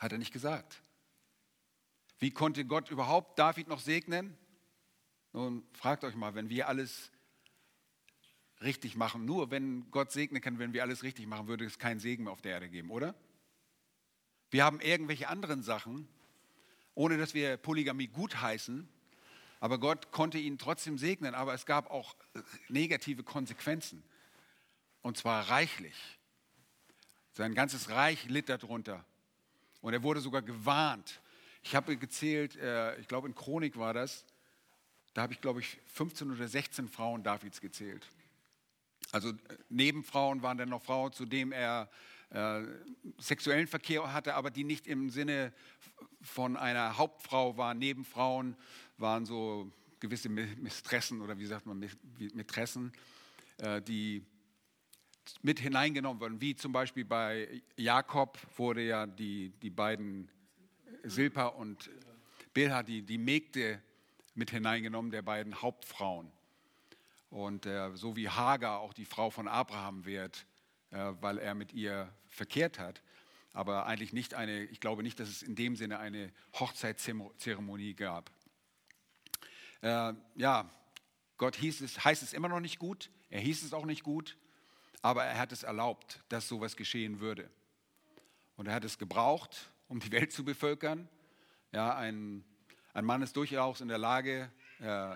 [0.00, 0.80] Hat er nicht gesagt.
[2.18, 4.36] Wie konnte Gott überhaupt David noch segnen?
[5.32, 7.12] Nun, fragt euch mal, wenn wir alles
[8.62, 12.00] richtig machen, nur wenn Gott segnen kann, wenn wir alles richtig machen, würde es keinen
[12.00, 13.14] Segen mehr auf der Erde geben, oder?
[14.50, 16.08] Wir haben irgendwelche anderen Sachen,
[16.94, 18.88] ohne dass wir Polygamie gutheißen.
[19.60, 22.14] Aber Gott konnte ihn trotzdem segnen, aber es gab auch
[22.68, 24.02] negative Konsequenzen.
[25.02, 26.18] Und zwar reichlich.
[27.32, 29.04] Sein ganzes Reich litt darunter.
[29.80, 31.20] Und er wurde sogar gewarnt.
[31.62, 34.24] Ich habe gezählt, äh, ich glaube in Chronik war das,
[35.14, 38.06] da habe ich glaube ich 15 oder 16 Frauen Davids gezählt.
[39.16, 39.34] Also äh,
[39.70, 41.88] Nebenfrauen waren dann noch Frauen, zu denen er
[42.30, 42.62] äh,
[43.18, 45.52] sexuellen Verkehr hatte, aber die nicht im Sinne
[46.20, 47.78] von einer Hauptfrau waren.
[47.78, 48.56] Nebenfrauen
[48.98, 51.88] waren so gewisse Mistressen oder wie sagt man,
[52.34, 52.92] Mätressen,
[53.58, 54.22] äh, die
[55.42, 56.40] mit hineingenommen wurden.
[56.40, 60.28] Wie zum Beispiel bei Jakob wurde ja die, die beiden
[61.04, 61.90] Silpa und
[62.52, 63.80] Bilha, die, die Mägde
[64.34, 66.30] mit hineingenommen, der beiden Hauptfrauen.
[67.30, 70.46] Und äh, so wie Hagar auch die Frau von Abraham wird,
[70.90, 73.02] äh, weil er mit ihr verkehrt hat.
[73.52, 78.30] Aber eigentlich nicht eine, ich glaube nicht, dass es in dem Sinne eine Hochzeitszeremonie gab.
[79.82, 80.70] Äh, ja,
[81.38, 84.36] Gott hieß es, heißt es immer noch nicht gut, er hieß es auch nicht gut,
[85.02, 87.50] aber er hat es erlaubt, dass sowas geschehen würde.
[88.56, 91.08] Und er hat es gebraucht, um die Welt zu bevölkern.
[91.72, 92.44] Ja, ein,
[92.94, 95.14] ein Mann ist durchaus in der Lage, äh,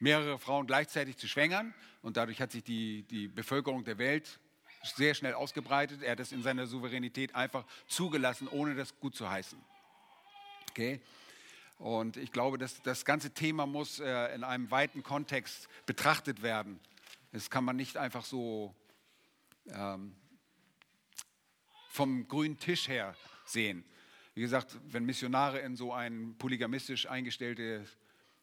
[0.00, 4.40] mehrere Frauen gleichzeitig zu schwängern und dadurch hat sich die, die Bevölkerung der Welt
[4.82, 6.02] sehr schnell ausgebreitet.
[6.02, 9.60] Er hat es in seiner Souveränität einfach zugelassen, ohne das gut zu heißen.
[10.70, 11.00] Okay?
[11.78, 16.80] Und ich glaube, dass das ganze Thema muss äh, in einem weiten Kontext betrachtet werden.
[17.32, 18.74] Das kann man nicht einfach so
[19.66, 20.14] ähm,
[21.88, 23.84] vom grünen Tisch her sehen.
[24.34, 27.96] Wie gesagt, wenn Missionare in so ein polygamistisch eingestelltes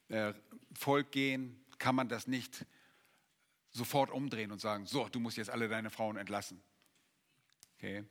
[0.10, 0.34] äh,
[0.74, 2.66] Volk gehen, kann man das nicht
[3.72, 6.62] sofort umdrehen und sagen, so, du musst jetzt alle deine Frauen entlassen.
[7.78, 8.04] Okay?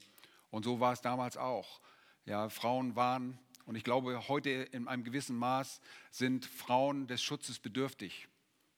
[0.50, 1.80] Und so war es damals auch.
[2.24, 5.80] Ja, Frauen waren, und ich glaube, heute in einem gewissen Maß
[6.10, 8.28] sind Frauen des Schutzes bedürftig.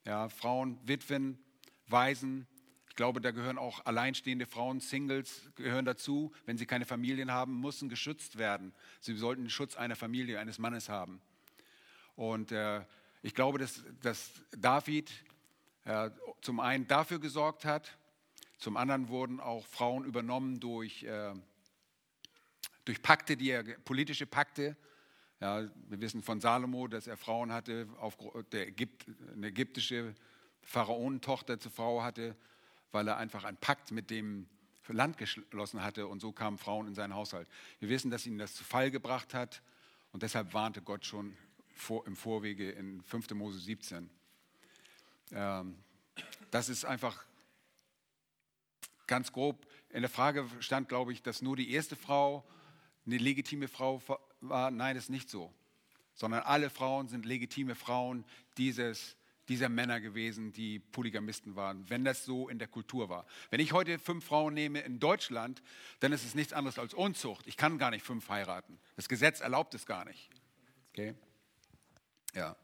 [0.05, 1.39] Ja, Frauen, Witwen,
[1.87, 2.47] Waisen.
[2.89, 6.33] Ich glaube, da gehören auch alleinstehende Frauen, Singles gehören dazu.
[6.47, 8.75] Wenn sie keine Familien haben, müssen geschützt werden.
[9.01, 11.21] Sie sollten den Schutz einer Familie, eines Mannes haben.
[12.17, 12.81] Und äh,
[13.29, 15.13] ich glaube, dass, dass David
[15.85, 16.11] äh,
[16.41, 17.99] zum einen dafür gesorgt hat,
[18.57, 21.35] zum anderen wurden auch Frauen übernommen durch, äh,
[22.87, 24.79] durch Pakte, die er, politische Pakte.
[25.41, 28.17] Ja, wir wissen von Salomo, dass er Frauen hatte, auf,
[28.51, 30.15] der Ägypt, eine ägyptische
[30.63, 32.35] Pharaonentochter zur Frau hatte,
[32.93, 34.49] weil er einfach einen Pakt mit dem
[34.89, 37.47] Land geschlossen hatte und so kamen Frauen in seinen Haushalt.
[37.79, 39.61] Wir wissen, dass ihn das zu Fall gebracht hat
[40.13, 41.37] und deshalb warnte Gott schon
[41.79, 43.31] vor, im Vorwege in 5.
[43.31, 44.11] Mose 17.
[45.33, 45.77] Ähm,
[46.51, 47.25] das ist einfach
[49.07, 49.67] ganz grob.
[49.91, 52.45] In der Frage stand, glaube ich, dass nur die erste Frau
[53.07, 54.03] eine legitime Frau
[54.41, 54.71] war.
[54.71, 55.53] Nein, das ist nicht so.
[56.15, 58.25] Sondern alle Frauen sind legitime Frauen
[58.59, 59.17] dieses,
[59.49, 63.25] dieser Männer gewesen, die Polygamisten waren, wenn das so in der Kultur war.
[63.51, 65.63] Wenn ich heute fünf Frauen nehme in Deutschland,
[66.01, 67.47] dann ist es nichts anderes als Unzucht.
[67.47, 68.79] Ich kann gar nicht fünf heiraten.
[68.97, 70.29] Das Gesetz erlaubt es gar nicht.
[70.91, 71.15] Okay?
[72.39, 72.57] Ja.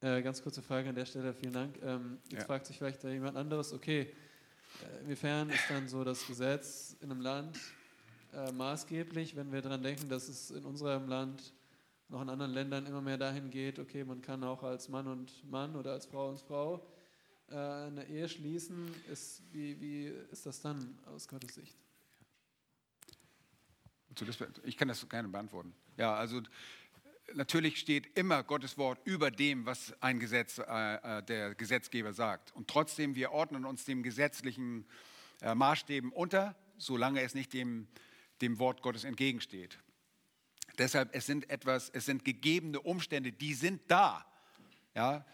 [0.00, 1.78] Äh, ganz kurze Frage an der Stelle, vielen Dank.
[1.82, 2.46] Ähm, jetzt ja.
[2.46, 4.10] fragt sich vielleicht jemand anderes, okay,
[4.82, 7.58] äh, inwiefern ist dann so das Gesetz in einem Land
[8.32, 11.52] äh, maßgeblich, wenn wir daran denken, dass es in unserem Land
[12.08, 15.44] noch in anderen Ländern immer mehr dahin geht, okay, man kann auch als Mann und
[15.50, 16.86] Mann oder als Frau und Frau
[17.48, 18.88] äh, eine Ehe schließen.
[19.12, 21.76] Ist, wie, wie ist das dann aus Gottes Sicht?
[24.64, 25.74] Ich kann das gerne beantworten.
[25.98, 26.40] Ja, also
[27.34, 32.54] natürlich steht immer Gottes Wort über dem, was ein Gesetz, äh, äh, der Gesetzgeber sagt.
[32.54, 34.86] Und trotzdem, wir ordnen uns dem gesetzlichen
[35.40, 37.88] äh, Maßstäben unter, solange es nicht dem,
[38.40, 39.78] dem Wort Gottes entgegensteht.
[40.78, 44.26] Deshalb, es sind etwas, es sind gegebene Umstände, die sind da.
[44.94, 45.24] Ja?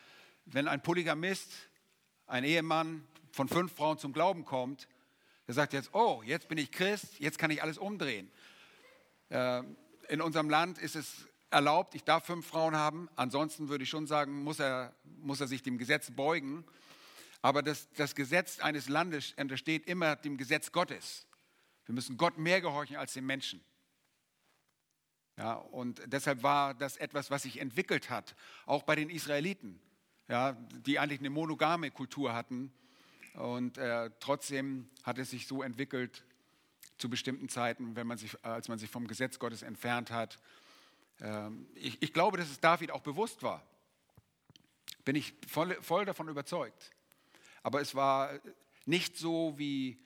[0.44, 1.50] Wenn ein Polygamist,
[2.26, 4.88] ein Ehemann von fünf Frauen zum Glauben kommt,
[5.46, 8.30] der sagt jetzt, oh, jetzt bin ich Christ, jetzt kann ich alles umdrehen.
[9.28, 9.62] Äh,
[10.08, 13.08] in unserem Land ist es erlaubt, ich darf fünf Frauen haben.
[13.16, 16.64] Ansonsten würde ich schon sagen, muss er, muss er sich dem Gesetz beugen.
[17.42, 21.26] Aber das, das Gesetz eines Landes untersteht immer dem Gesetz Gottes.
[21.86, 23.60] Wir müssen Gott mehr gehorchen als den Menschen.
[25.36, 28.36] Ja, und deshalb war das etwas, was sich entwickelt hat,
[28.66, 29.80] auch bei den Israeliten,
[30.28, 32.72] ja, die eigentlich eine monogame Kultur hatten.
[33.34, 36.24] Und äh, trotzdem hat es sich so entwickelt
[36.98, 40.38] zu bestimmten Zeiten, wenn man sich, als man sich vom Gesetz Gottes entfernt hat
[41.74, 43.62] ich, ich, glaube, dass es David auch bewusst war.
[45.04, 46.90] Bin ich voll, voll davon überzeugt.
[47.62, 48.30] Aber es war
[48.86, 49.98] nicht so, wie,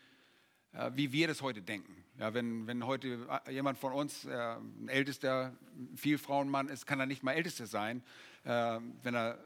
[0.72, 2.04] äh, wie wir das heute denken.
[2.18, 5.54] Ja, wenn, wenn heute jemand von uns äh, ein ältester
[5.96, 8.02] Vielfrauenmann ist, kann er nicht mal ältester sein,
[8.44, 9.38] äh, wenn er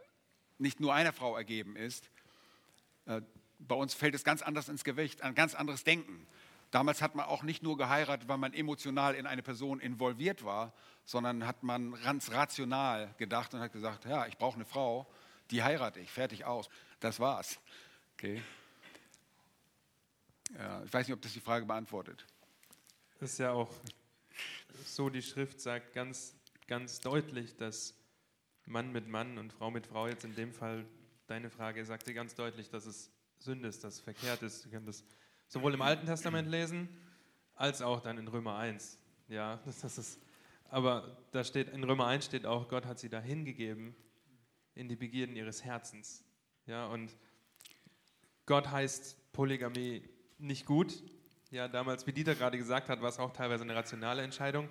[0.59, 2.11] nicht nur einer Frau ergeben ist.
[3.07, 3.23] Äh,
[3.59, 6.27] bei uns fällt es ganz anders ins Gewicht, ein ganz anderes Denken.
[6.71, 10.73] Damals hat man auch nicht nur geheiratet, weil man emotional in eine Person involviert war,
[11.05, 15.11] sondern hat man ganz rational gedacht und hat gesagt, ja, ich brauche eine Frau,
[15.51, 16.69] die heirate ich, fertig aus.
[17.01, 17.59] Das war's.
[18.15, 18.43] Okay.
[20.57, 22.25] Ja, ich weiß nicht, ob das die Frage beantwortet.
[23.19, 23.73] Das ist ja auch
[24.85, 26.35] so, die Schrift sagt ganz,
[26.67, 27.95] ganz deutlich, dass
[28.67, 30.87] Mann mit Mann und Frau mit Frau, jetzt in dem Fall
[31.27, 34.63] deine Frage, sagt sie ganz deutlich, dass es Sünde ist, dass es verkehrt ist.
[34.63, 35.05] Sie können das
[35.51, 36.89] sowohl im Alten Testament lesen,
[37.57, 38.99] als auch dann in Römer 1.
[39.29, 40.23] Ja, das, das ist,
[40.71, 43.95] aber da steht, in Römer 1 steht auch, Gott hat sie da hingegeben
[44.75, 46.25] in die Begierden ihres Herzens.
[46.67, 47.15] Ja, und
[48.47, 50.09] Gott heißt Polygamie
[50.39, 51.03] nicht gut.
[51.51, 54.69] Ja, damals, wie Dieter gerade gesagt hat, war es auch teilweise eine rationale Entscheidung.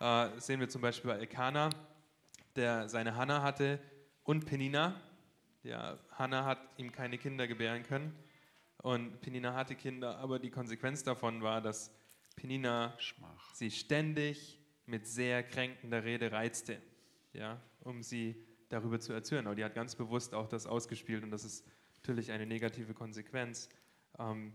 [0.00, 1.68] Äh, sehen wir zum Beispiel bei Elkanah,
[2.56, 3.78] der seine Hanna hatte
[4.22, 4.98] und Penina.
[5.62, 8.16] Ja, Hannah hat ihm keine Kinder gebären können.
[8.84, 11.90] Und Penina hatte Kinder, aber die Konsequenz davon war, dass
[12.36, 13.54] Penina Schmach.
[13.54, 16.82] sie ständig mit sehr kränkender Rede reizte,
[17.32, 18.36] ja, um sie
[18.68, 19.46] darüber zu erzürnen.
[19.46, 21.66] Aber die hat ganz bewusst auch das ausgespielt und das ist
[21.96, 23.70] natürlich eine negative Konsequenz.
[24.18, 24.52] Ähm,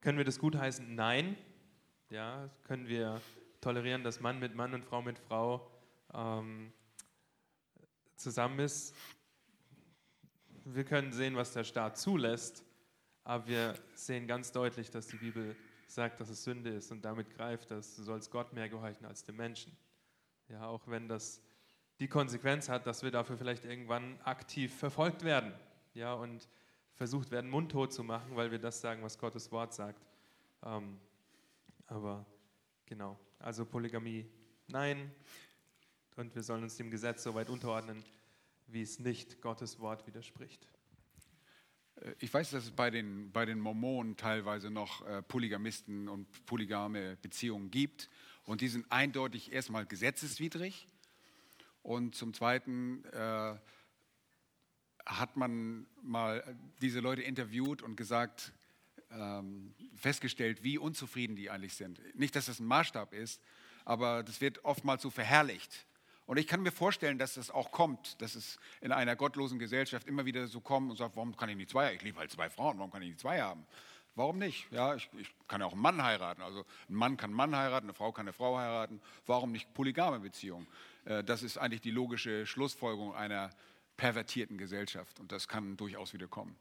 [0.00, 0.94] können wir das gutheißen?
[0.94, 1.36] Nein.
[2.08, 3.20] Ja, können wir
[3.60, 5.70] tolerieren, dass Mann mit Mann und Frau mit Frau
[6.14, 6.72] ähm,
[8.16, 8.94] zusammen ist?
[10.64, 12.63] Wir können sehen, was der Staat zulässt.
[13.24, 15.56] Aber wir sehen ganz deutlich, dass die Bibel
[15.86, 19.24] sagt, dass es Sünde ist und damit greift, dass du sollst Gott mehr gehorchen als
[19.24, 19.76] dem Menschen.
[20.48, 21.40] Ja, auch wenn das
[22.00, 25.54] die Konsequenz hat, dass wir dafür vielleicht irgendwann aktiv verfolgt werden.
[25.94, 26.48] Ja, und
[26.94, 30.06] versucht werden, mundtot zu machen, weil wir das sagen, was Gottes Wort sagt.
[30.62, 30.98] Ähm,
[31.86, 32.26] aber
[32.86, 34.26] genau, also Polygamie
[34.68, 35.10] nein.
[36.16, 38.04] Und wir sollen uns dem Gesetz so weit unterordnen,
[38.66, 40.68] wie es nicht Gottes Wort widerspricht.
[42.00, 46.26] Äh, ich weiß, dass es bei den, bei den Mormonen teilweise noch äh, Polygamisten und
[46.46, 48.08] polygame Beziehungen gibt.
[48.44, 50.86] Und die sind eindeutig erstmal gesetzeswidrig.
[51.82, 53.56] Und zum Zweiten äh,
[55.06, 58.52] hat man mal diese Leute interviewt und gesagt,
[59.10, 62.00] ähm, festgestellt, wie unzufrieden die eigentlich sind.
[62.16, 63.40] Nicht, dass das ein Maßstab ist,
[63.84, 65.86] aber das wird oftmals so verherrlicht.
[66.26, 70.06] Und ich kann mir vorstellen, dass das auch kommt, dass es in einer gottlosen Gesellschaft
[70.06, 71.94] immer wieder so kommt und sagt, warum kann ich nicht zwei?
[71.94, 73.66] Ich liebe halt zwei Frauen, warum kann ich nicht zwei haben?
[74.16, 74.70] Warum nicht?
[74.70, 76.40] Ja, ich, ich, kann ja auch einen Mann heiraten.
[76.40, 79.00] Also ein Mann kann einen Mann heiraten, eine Frau kann eine Frau heiraten.
[79.26, 80.66] Warum nicht polygame Beziehungen?
[81.04, 83.50] Äh, das ist eigentlich die logische Schlussfolgerung einer
[83.96, 86.56] pervertierten Gesellschaft und das kann durchaus wieder kommen.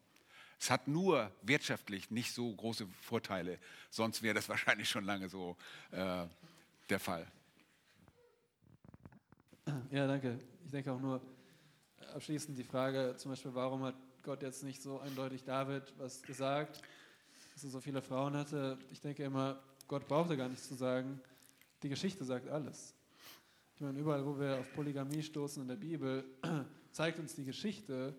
[0.59, 3.59] Es hat nur wirtschaftlich nicht so große Vorteile,
[3.89, 5.55] sonst wäre das wahrscheinlich schon lange so
[5.91, 6.26] äh,
[6.89, 7.28] der Fall.
[9.91, 10.39] Ja, danke.
[10.66, 11.22] Ich denke auch nur
[12.14, 16.82] abschließend die Frage, zum Beispiel, warum hat Gott jetzt nicht so eindeutig David was gesagt,
[17.53, 18.78] dass er so viele Frauen hatte?
[18.91, 21.22] Ich denke immer, Gott brauchte gar nichts zu sagen.
[21.82, 22.95] Die Geschichte sagt alles.
[23.76, 26.24] Ich meine, überall, wo wir auf Polygamie stoßen in der Bibel,
[26.91, 28.16] zeigt uns die Geschichte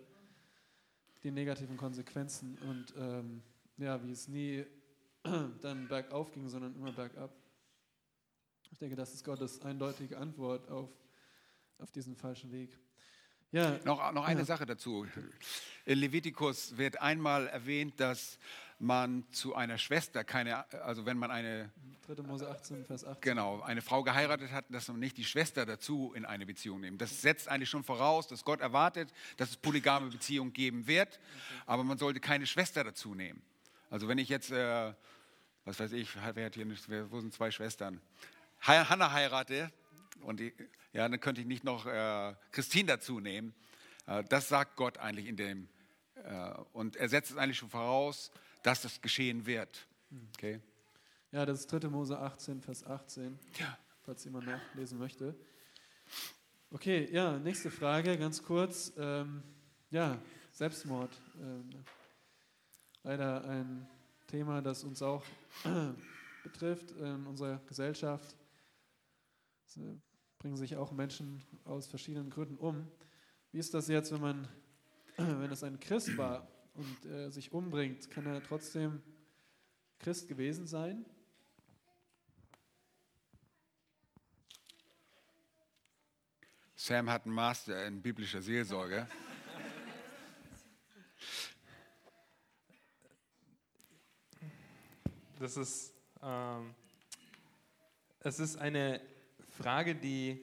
[1.22, 3.42] die negativen Konsequenzen und ähm,
[3.78, 4.64] ja, wie es nie
[5.62, 7.30] dann bergauf ging, sondern immer bergab.
[8.70, 10.90] Ich denke, das ist Gottes eindeutige Antwort auf,
[11.78, 12.78] auf diesen falschen Weg.
[13.52, 14.46] Ja, noch, noch eine ja.
[14.46, 15.06] Sache dazu.
[15.84, 18.38] In Levitikus wird einmal erwähnt, dass
[18.80, 21.70] man zu einer Schwester keine, also wenn man eine
[22.06, 22.22] 3.
[22.22, 23.20] Mose 18, Vers 18.
[23.20, 27.00] Genau, eine Frau geheiratet hat, dass man nicht die Schwester dazu in eine Beziehung nimmt.
[27.00, 31.20] Das setzt eigentlich schon voraus, dass Gott erwartet, dass es polygame Beziehungen geben wird,
[31.64, 33.40] aber man sollte keine Schwester dazu nehmen.
[33.88, 34.92] Also wenn ich jetzt, äh,
[35.64, 38.00] was weiß ich, wer hat hier nicht, wo sind zwei Schwestern?
[38.60, 39.70] Hannah heirate
[40.22, 40.52] und die,
[40.94, 43.52] ja, dann könnte ich nicht noch äh, Christine dazu nehmen.
[44.06, 45.68] Äh, das sagt Gott eigentlich in dem,
[46.14, 48.30] äh, und er setzt es eigentlich schon voraus,
[48.62, 49.86] dass das geschehen wird.
[50.34, 50.60] Okay?
[51.32, 51.88] Ja, das ist 3.
[51.88, 53.76] Mose 18, Vers 18, ja.
[54.02, 55.34] falls jemand nachlesen möchte.
[56.70, 58.92] Okay, ja, nächste Frage, ganz kurz.
[58.96, 59.42] Ähm,
[59.90, 60.16] ja,
[60.52, 61.10] Selbstmord.
[61.40, 61.70] Ähm,
[63.02, 63.88] leider ein
[64.28, 65.24] Thema, das uns auch
[66.44, 68.36] betrifft in unserer Gesellschaft.
[69.66, 69.96] Es äh,
[70.44, 72.86] bringen sich auch Menschen aus verschiedenen Gründen um.
[73.50, 74.48] Wie ist das jetzt, wenn man,
[75.16, 79.02] wenn es ein Christ war und äh, sich umbringt, kann er trotzdem
[79.98, 81.06] Christ gewesen sein?
[86.76, 89.08] Sam hat einen Master in biblischer Seelsorge.
[95.38, 96.74] Das ist, ähm,
[98.20, 99.13] es ist eine
[99.56, 100.40] Frage, die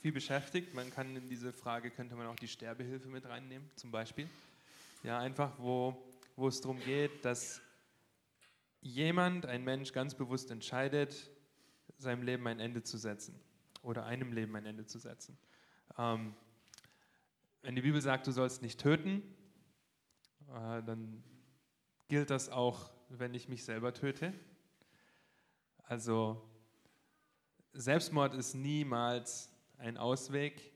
[0.00, 0.74] viel beschäftigt.
[0.74, 4.28] Man kann in diese Frage, könnte man auch die Sterbehilfe mit reinnehmen, zum Beispiel.
[5.02, 5.96] Ja, einfach, wo,
[6.36, 7.62] wo es darum geht, dass
[8.82, 11.30] jemand, ein Mensch ganz bewusst entscheidet,
[11.96, 13.40] seinem Leben ein Ende zu setzen
[13.82, 15.38] oder einem Leben ein Ende zu setzen.
[15.96, 16.34] Ähm,
[17.62, 19.22] wenn die Bibel sagt, du sollst nicht töten,
[20.48, 21.24] äh, dann
[22.08, 24.34] gilt das auch, wenn ich mich selber töte.
[25.84, 26.42] Also
[27.76, 30.72] Selbstmord ist niemals ein Ausweg.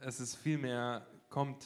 [0.00, 1.64] Es ist vielmehr, kommt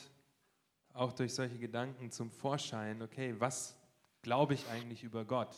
[0.93, 3.75] auch durch solche Gedanken zum Vorschein, okay, was
[4.21, 5.57] glaube ich eigentlich über Gott?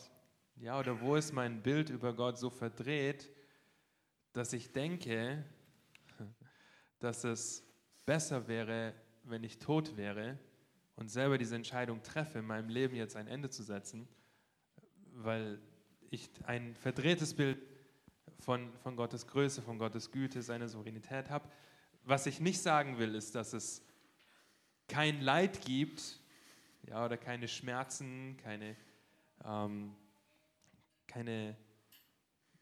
[0.55, 3.29] Ja, oder wo ist mein Bild über Gott so verdreht,
[4.31, 5.43] dass ich denke,
[6.99, 7.63] dass es
[8.05, 8.93] besser wäre,
[9.23, 10.39] wenn ich tot wäre
[10.95, 14.07] und selber diese Entscheidung treffe, in meinem Leben jetzt ein Ende zu setzen,
[15.11, 15.59] weil
[16.11, 17.74] ich ein verdrehtes Bild
[18.45, 21.49] von, von Gottes Größe, von Gottes Güte, seiner Souveränität habe.
[22.03, 23.83] Was ich nicht sagen will, ist, dass es
[24.87, 26.19] kein Leid gibt,
[26.83, 28.77] ja, oder keine Schmerzen, keine,
[29.43, 29.95] ähm,
[31.07, 31.57] keine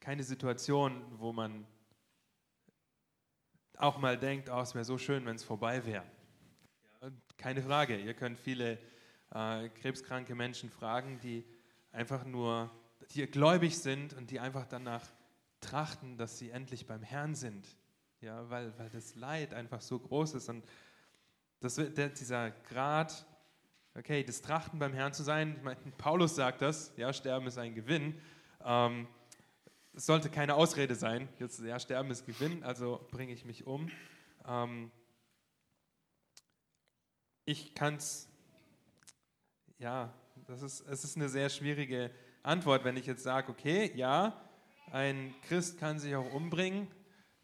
[0.04, 1.66] keine Situation, wo man
[3.78, 6.04] auch mal denkt, oh, es wäre so schön, wenn es vorbei wäre.
[7.38, 8.78] Keine Frage, ihr könnt viele
[9.30, 11.42] äh, krebskranke Menschen fragen, die
[11.90, 12.70] einfach nur,
[13.14, 15.10] die gläubig sind und die einfach danach
[15.64, 17.66] trachten, dass sie endlich beim Herrn sind.
[18.20, 20.48] Ja, weil, weil das Leid einfach so groß ist.
[20.48, 20.64] Und
[21.60, 23.26] das, der, dieser Grad,
[23.94, 27.58] okay, das Trachten beim Herrn zu sein, ich meine, Paulus sagt das, ja, Sterben ist
[27.58, 28.20] ein Gewinn.
[28.64, 29.06] Ähm,
[29.96, 33.88] es sollte keine Ausrede sein, jetzt ja, sterben ist Gewinn, also bringe ich mich um.
[34.46, 34.90] Ähm,
[37.44, 38.28] ich kann es,
[39.78, 40.12] ja,
[40.46, 42.10] das ist, es ist eine sehr schwierige
[42.42, 44.43] Antwort, wenn ich jetzt sage, okay, ja,
[44.92, 46.88] ein Christ kann sich auch umbringen,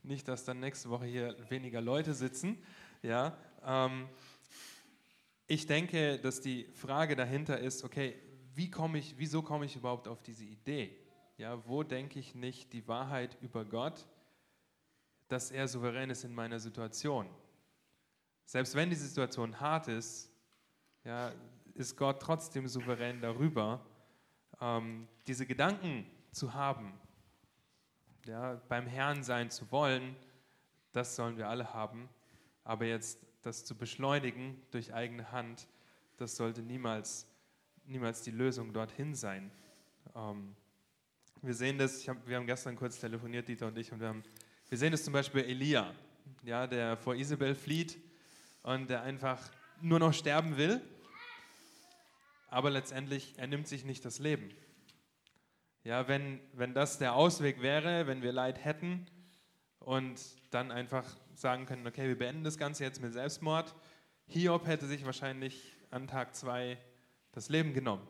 [0.02, 2.58] nicht, dass dann nächste Woche hier weniger Leute sitzen,
[3.02, 3.36] ja.
[3.64, 4.08] Ähm,
[5.46, 8.14] ich denke, dass die Frage dahinter ist, okay,
[8.54, 10.96] wie komme ich, wieso komme ich überhaupt auf diese Idee?
[11.38, 14.06] Ja, wo denke ich nicht die Wahrheit über Gott,
[15.28, 17.26] dass er souverän ist in meiner Situation?
[18.44, 20.30] Selbst wenn die Situation hart ist,
[21.04, 21.32] ja,
[21.74, 23.84] ist Gott trotzdem souverän darüber,
[24.60, 26.92] ähm, diese Gedanken zu haben,
[28.26, 30.16] ja, beim Herrn sein zu wollen,
[30.92, 32.08] das sollen wir alle haben.
[32.64, 35.66] Aber jetzt das zu beschleunigen durch eigene Hand,
[36.16, 37.26] das sollte niemals,
[37.86, 39.50] niemals die Lösung dorthin sein.
[40.14, 40.54] Ähm,
[41.42, 44.22] wir sehen das, hab, wir haben gestern kurz telefoniert, Dieter und ich, und wir, haben,
[44.68, 45.94] wir sehen das zum Beispiel Elia,
[46.42, 47.98] ja, der vor Isabel flieht
[48.62, 49.40] und der einfach
[49.80, 50.82] nur noch sterben will,
[52.48, 54.50] aber letztendlich, er nimmt sich nicht das Leben.
[55.82, 59.06] Ja, wenn, wenn das der Ausweg wäre, wenn wir Leid hätten
[59.78, 60.20] und
[60.50, 61.04] dann einfach
[61.34, 63.74] sagen können, okay, wir beenden das Ganze jetzt mit Selbstmord.
[64.26, 66.76] Hiob hätte sich wahrscheinlich an Tag zwei
[67.32, 68.06] das Leben genommen.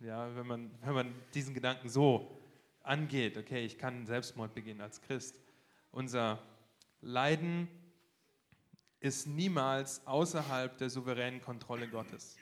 [0.00, 2.38] Ja, wenn man, wenn man diesen Gedanken so
[2.82, 5.40] angeht, okay, ich kann Selbstmord begehen als Christ.
[5.92, 6.42] Unser
[7.00, 7.68] Leiden
[9.00, 12.36] ist niemals außerhalb der souveränen Kontrolle Gottes.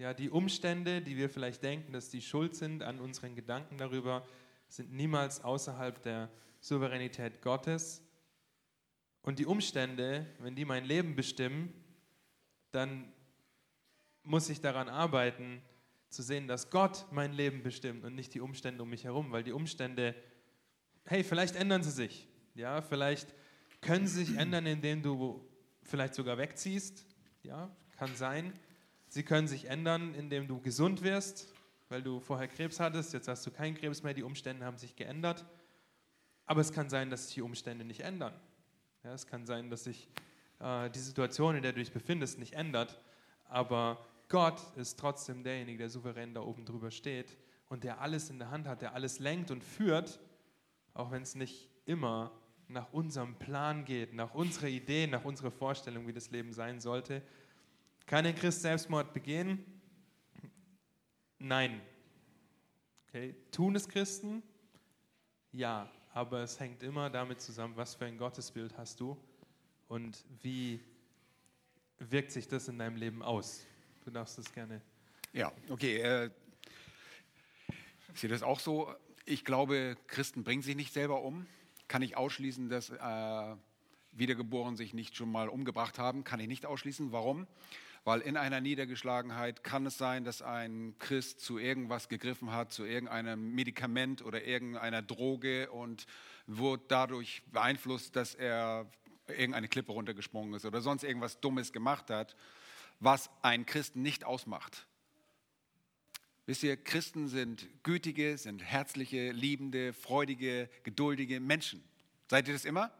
[0.00, 4.26] Ja, die Umstände, die wir vielleicht denken, dass die schuld sind an unseren Gedanken darüber,
[4.66, 8.02] sind niemals außerhalb der Souveränität Gottes.
[9.20, 11.74] Und die Umstände, wenn die mein Leben bestimmen,
[12.70, 13.12] dann
[14.22, 15.60] muss ich daran arbeiten,
[16.08, 19.42] zu sehen, dass Gott mein Leben bestimmt und nicht die Umstände um mich herum, weil
[19.42, 20.14] die Umstände,
[21.04, 22.26] hey, vielleicht ändern sie sich.
[22.54, 23.34] Ja, vielleicht
[23.82, 25.46] können sie sich ändern, indem du
[25.82, 27.04] vielleicht sogar wegziehst.
[27.42, 28.54] Ja, kann sein.
[29.10, 31.52] Sie können sich ändern, indem du gesund wirst,
[31.88, 34.94] weil du vorher Krebs hattest, jetzt hast du keinen Krebs mehr, die Umstände haben sich
[34.94, 35.44] geändert.
[36.46, 38.32] Aber es kann sein, dass sich die Umstände nicht ändern.
[39.02, 40.08] Ja, es kann sein, dass sich
[40.60, 43.00] äh, die Situation, in der du dich befindest, nicht ändert,
[43.48, 47.36] aber Gott ist trotzdem derjenige, der souverän da oben drüber steht
[47.68, 50.20] und der alles in der Hand hat, der alles lenkt und führt,
[50.94, 52.30] auch wenn es nicht immer
[52.68, 57.22] nach unserem Plan geht, nach unserer Idee, nach unserer Vorstellung, wie das Leben sein sollte.
[58.10, 59.64] Kann ein Christ Selbstmord begehen?
[61.38, 61.80] Nein.
[63.08, 63.34] Okay.
[63.50, 64.42] Tun es Christen?
[65.52, 69.16] Ja aber es hängt immer damit zusammen, was für ein Gottesbild hast du
[69.88, 70.80] und wie
[71.98, 73.64] wirkt sich das in deinem Leben aus.
[74.04, 74.80] Du darfst das gerne.
[75.32, 75.98] Ja, okay.
[75.98, 76.30] Äh,
[78.12, 78.92] ich sehe das auch so.
[79.24, 81.46] Ich glaube, Christen bringen sich nicht selber um.
[81.86, 83.56] Kann ich ausschließen, dass äh,
[84.12, 86.24] Wiedergeborene sich nicht schon mal umgebracht haben?
[86.24, 87.12] Kann ich nicht ausschließen.
[87.12, 87.46] Warum?
[88.04, 92.84] Weil in einer Niedergeschlagenheit kann es sein, dass ein Christ zu irgendwas gegriffen hat, zu
[92.84, 96.06] irgendeinem Medikament oder irgendeiner Droge und
[96.46, 98.90] wurde dadurch beeinflusst, dass er
[99.28, 102.36] irgendeine Klippe runtergesprungen ist oder sonst irgendwas Dummes gemacht hat,
[103.00, 104.86] was einen Christen nicht ausmacht.
[106.46, 111.84] Wisst ihr, Christen sind gütige, sind herzliche, liebende, freudige, geduldige Menschen.
[112.28, 112.90] Seid ihr das immer?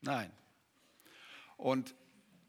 [0.00, 0.30] Nein.
[1.56, 1.94] Und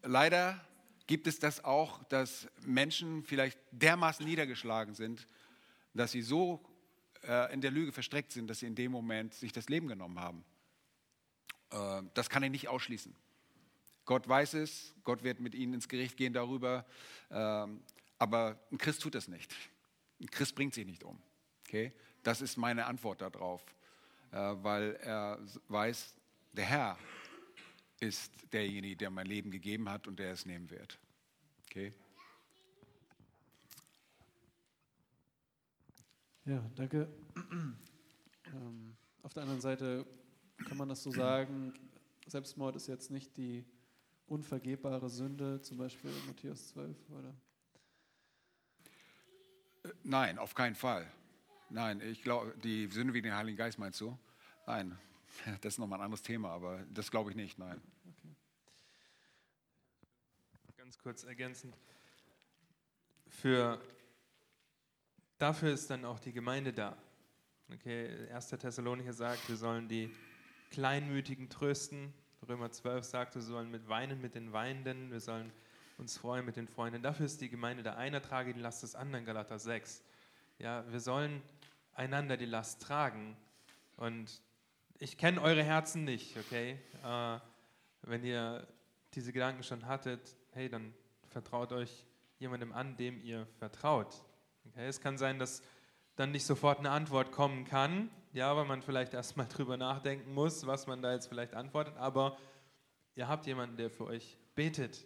[0.04, 0.64] leider
[1.10, 5.26] Gibt es das auch, dass Menschen vielleicht dermaßen niedergeschlagen sind,
[5.96, 6.64] dass sie so
[7.24, 10.20] äh, in der Lüge verstreckt sind, dass sie in dem Moment sich das Leben genommen
[10.20, 10.46] haben?
[11.72, 13.16] Äh, das kann ich nicht ausschließen.
[14.06, 16.86] Gott weiß es, Gott wird mit ihnen ins Gericht gehen darüber,
[17.32, 17.66] äh,
[18.20, 19.56] aber ein Christ tut das nicht.
[20.22, 21.20] Ein Christ bringt sich nicht um.
[21.68, 21.92] Okay?
[22.22, 23.66] Das ist meine Antwort darauf,
[24.30, 25.40] äh, weil er
[25.70, 26.14] weiß,
[26.54, 27.00] der Herr
[28.02, 31.00] ist derjenige, der mein Leben gegeben hat und der es nehmen wird.
[31.66, 31.94] Okay?
[36.46, 37.08] Ja, danke.
[38.52, 40.08] Ähm, auf der anderen Seite
[40.68, 41.74] kann man das so sagen,
[42.26, 43.64] Selbstmord ist jetzt nicht die
[44.26, 47.36] unvergebbare Sünde, zum Beispiel in Matthäus 12, oder?
[49.84, 51.06] Äh, nein, auf keinen Fall.
[51.70, 54.18] Nein, ich glaube, die Sünde wie den Heiligen Geist meinst du?
[54.66, 54.98] Nein,
[55.62, 57.82] das ist nochmal ein anderes Thema, aber das glaube ich nicht, nein.
[58.06, 58.36] Okay.
[60.78, 61.76] Ganz kurz ergänzend.
[63.28, 63.82] Für,
[65.38, 66.98] dafür ist dann auch die Gemeinde da.
[67.72, 68.50] Okay, 1.
[68.50, 70.14] Thessalonicher sagt, wir sollen die
[70.72, 72.14] Kleinmütigen trösten.
[72.48, 75.52] Römer 12 sagt, wir sollen mit weinen mit den Weinenden, wir sollen
[76.00, 77.04] uns freuen mit den Freunden.
[77.04, 77.96] Dafür ist die Gemeinde da.
[77.96, 80.04] Einer trage die Last des anderen, Galater 6.
[80.58, 81.42] Ja, wir sollen
[81.94, 83.36] einander die Last tragen.
[83.98, 84.42] Und
[85.00, 86.78] ich kenne eure Herzen nicht, okay?
[87.04, 87.40] Äh,
[88.02, 88.68] wenn ihr
[89.14, 90.94] diese Gedanken schon hattet, hey, dann
[91.30, 92.06] vertraut euch
[92.38, 94.14] jemandem an, dem ihr vertraut.
[94.68, 94.88] Okay?
[94.88, 95.64] Es kann sein, dass
[96.16, 100.68] dann nicht sofort eine Antwort kommen kann, ja, weil man vielleicht erstmal drüber nachdenken muss,
[100.68, 102.38] was man da jetzt vielleicht antwortet, aber
[103.16, 105.06] ihr habt jemanden, der für euch betet.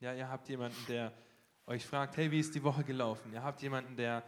[0.00, 1.12] Ja, ihr habt jemanden, der
[1.66, 3.32] euch fragt, hey, wie ist die Woche gelaufen?
[3.32, 4.22] Ihr habt jemanden, der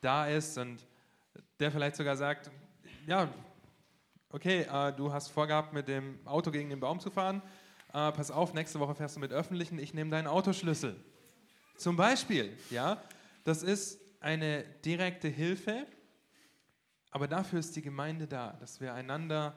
[0.00, 0.86] da ist und
[1.60, 2.50] der vielleicht sogar sagt,
[3.06, 3.28] ja,
[4.30, 7.42] okay, äh, du hast vorgehabt, mit dem Auto gegen den Baum zu fahren.
[7.88, 10.96] Äh, pass auf, nächste Woche fährst du mit öffentlichen, ich nehme deinen Autoschlüssel.
[11.76, 13.02] Zum Beispiel, ja,
[13.44, 15.86] das ist eine direkte Hilfe,
[17.10, 19.56] aber dafür ist die Gemeinde da, dass wir einander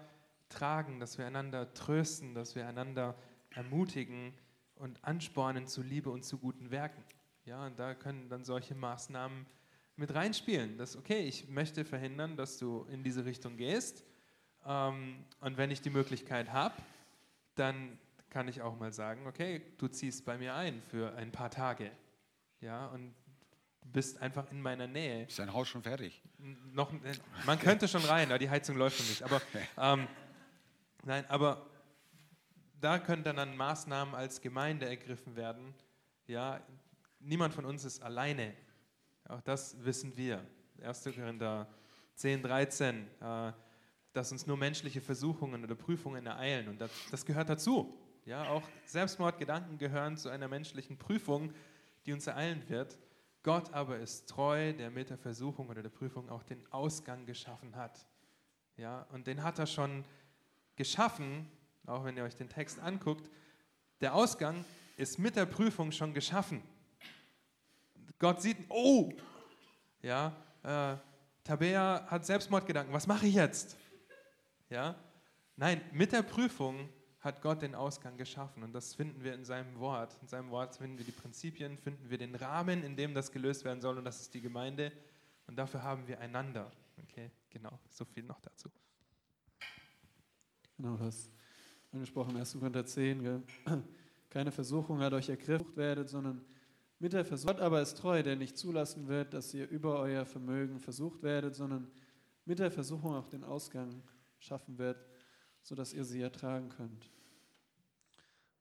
[0.49, 3.15] tragen, dass wir einander trösten, dass wir einander
[3.49, 4.33] ermutigen
[4.75, 7.03] und anspornen zu Liebe und zu guten Werken.
[7.45, 9.45] Ja, und da können dann solche Maßnahmen
[9.95, 10.77] mit reinspielen.
[10.77, 14.05] Dass, okay, ich möchte verhindern, dass du in diese Richtung gehst.
[14.65, 16.75] Ähm, und wenn ich die Möglichkeit habe,
[17.55, 17.97] dann
[18.29, 21.91] kann ich auch mal sagen, okay, du ziehst bei mir ein für ein paar Tage.
[22.61, 23.13] Ja, und
[23.85, 25.25] bist einfach in meiner Nähe.
[25.25, 26.21] Ist dein Haus schon fertig?
[26.37, 26.91] Noch,
[27.45, 29.23] man könnte schon rein, aber die Heizung läuft noch nicht.
[29.23, 29.41] Aber
[29.77, 30.07] ähm,
[31.03, 31.65] nein, aber
[32.79, 35.73] da können dann Maßnahmen als Gemeinde ergriffen werden.
[36.27, 36.61] Ja,
[37.19, 38.53] niemand von uns ist alleine.
[39.27, 40.45] Auch das wissen wir.
[40.81, 41.03] 1.
[41.03, 41.67] Korinther
[42.15, 43.51] 10, 13, äh,
[44.13, 46.67] dass uns nur menschliche Versuchungen oder Prüfungen ereilen.
[46.67, 47.97] Und das, das gehört dazu.
[48.25, 51.53] Ja, auch Selbstmordgedanken gehören zu einer menschlichen Prüfung,
[52.05, 52.99] die uns ereilen wird.
[53.43, 57.75] Gott aber ist treu, der mit der Versuchung oder der Prüfung auch den Ausgang geschaffen
[57.75, 58.05] hat.
[58.77, 60.05] Ja, und den hat er schon
[60.75, 61.47] geschaffen,
[61.87, 63.29] auch wenn ihr euch den Text anguckt.
[64.01, 64.63] Der Ausgang
[64.97, 66.61] ist mit der Prüfung schon geschaffen.
[68.19, 69.11] Gott sieht, oh,
[70.03, 70.95] ja, äh,
[71.43, 73.77] Tabea hat Selbstmordgedanken, was mache ich jetzt?
[74.71, 74.95] Ja,
[75.57, 76.87] nein, mit der Prüfung
[77.19, 80.17] hat Gott den Ausgang geschaffen und das finden wir in seinem Wort.
[80.21, 83.65] In seinem Wort finden wir die Prinzipien, finden wir den Rahmen, in dem das gelöst
[83.65, 84.93] werden soll und das ist die Gemeinde
[85.47, 86.71] und dafür haben wir einander.
[87.03, 88.69] Okay, genau, so viel noch dazu.
[90.77, 91.33] Genau, du hast
[91.91, 92.53] angesprochen, 1.
[92.53, 93.43] Korinther 10, gell?
[94.29, 96.45] keine Versuchung hat euch ergriffen werdet, sondern
[96.97, 97.57] mit der Versuchung.
[97.57, 101.55] Gott aber ist treu, der nicht zulassen wird, dass ihr über euer Vermögen versucht werdet,
[101.55, 101.91] sondern
[102.45, 104.01] mit der Versuchung auch den Ausgang
[104.41, 104.97] schaffen wird,
[105.61, 107.09] sodass ihr sie ertragen könnt.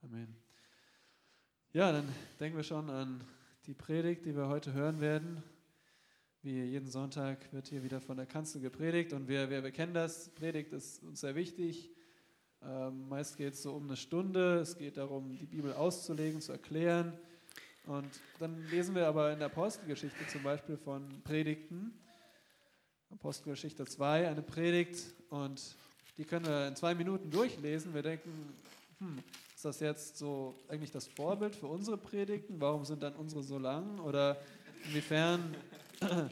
[0.02, 0.36] Amen.
[1.72, 2.08] Ja, dann
[2.38, 3.24] denken wir schon an
[3.66, 5.42] die Predigt, die wir heute hören werden.
[6.42, 10.30] Wie jeden Sonntag wird hier wieder von der Kanzel gepredigt und wir, wir, kennen das.
[10.30, 11.90] Predigt ist uns sehr wichtig.
[12.62, 14.60] Ähm, meist geht es so um eine Stunde.
[14.60, 17.12] Es geht darum, die Bibel auszulegen, zu erklären.
[17.84, 21.92] Und dann lesen wir aber in der Apostelgeschichte zum Beispiel von Predigten.
[23.10, 25.74] Apostelgeschichte 2, eine Predigt und
[26.16, 27.94] die können wir in zwei Minuten durchlesen.
[27.94, 28.30] Wir denken,
[28.98, 29.18] hm,
[29.54, 32.60] ist das jetzt so eigentlich das Vorbild für unsere Predigten?
[32.60, 33.98] Warum sind dann unsere so lang?
[34.00, 34.40] Oder
[34.84, 35.54] inwiefern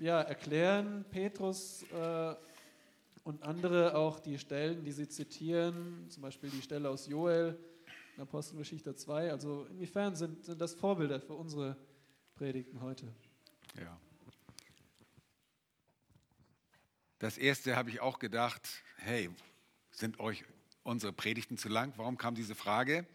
[0.00, 2.34] ja, erklären Petrus äh,
[3.24, 7.58] und andere auch die Stellen, die sie zitieren, zum Beispiel die Stelle aus Joel
[8.16, 9.30] in Apostelgeschichte 2.
[9.30, 11.76] Also inwiefern sind, sind das Vorbilder für unsere
[12.34, 13.06] Predigten heute?
[13.78, 13.98] Ja.
[17.18, 19.30] Das erste habe ich auch gedacht, hey,
[19.90, 20.44] sind euch
[20.82, 21.94] unsere Predigten zu lang?
[21.96, 23.06] Warum kam diese Frage?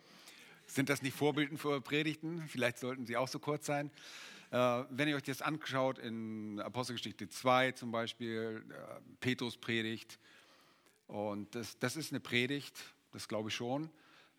[0.65, 2.47] Sind das nicht Vorbilden für eure Predigten?
[2.47, 3.91] Vielleicht sollten sie auch so kurz sein.
[4.49, 10.17] Äh, wenn ihr euch das anschaut in Apostelgeschichte 2 zum Beispiel, äh, Petrus Predigt,
[11.05, 12.75] und das, das ist eine Predigt,
[13.11, 13.91] das glaube ich schon.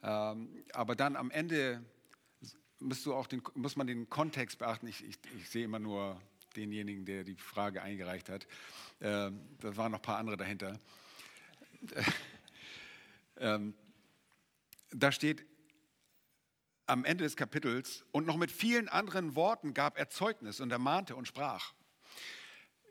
[0.02, 1.84] Ähm, aber dann am Ende
[2.80, 4.88] musst du auch den, muss man den Kontext beachten.
[4.88, 6.20] Ich, ich, ich sehe immer nur
[6.52, 8.46] denjenigen, der die Frage eingereicht hat.
[9.00, 10.78] Ähm, da waren noch ein paar andere dahinter.
[13.38, 13.74] Ähm,
[14.90, 15.44] da steht
[16.86, 21.16] am Ende des Kapitels, und noch mit vielen anderen Worten gab er Zeugnis und ermahnte
[21.16, 21.72] und sprach.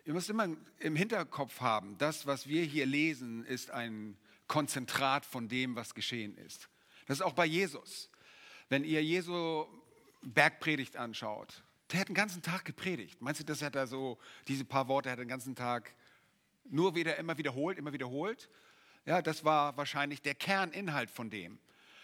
[0.05, 0.47] Ihr müsst immer
[0.79, 6.35] im Hinterkopf haben, das, was wir hier lesen, ist ein Konzentrat von dem, was geschehen
[6.37, 6.69] ist.
[7.05, 8.09] Das ist auch bei Jesus.
[8.69, 9.67] Wenn ihr Jesu
[10.23, 13.21] Bergpredigt anschaut, der hat den ganzen Tag gepredigt.
[13.21, 14.17] Meinst du, das hat er so,
[14.47, 15.93] diese paar Worte hat den ganzen Tag
[16.65, 18.49] nur wieder immer wiederholt, immer wiederholt?
[19.05, 21.59] Ja, das war wahrscheinlich der Kerninhalt von dem.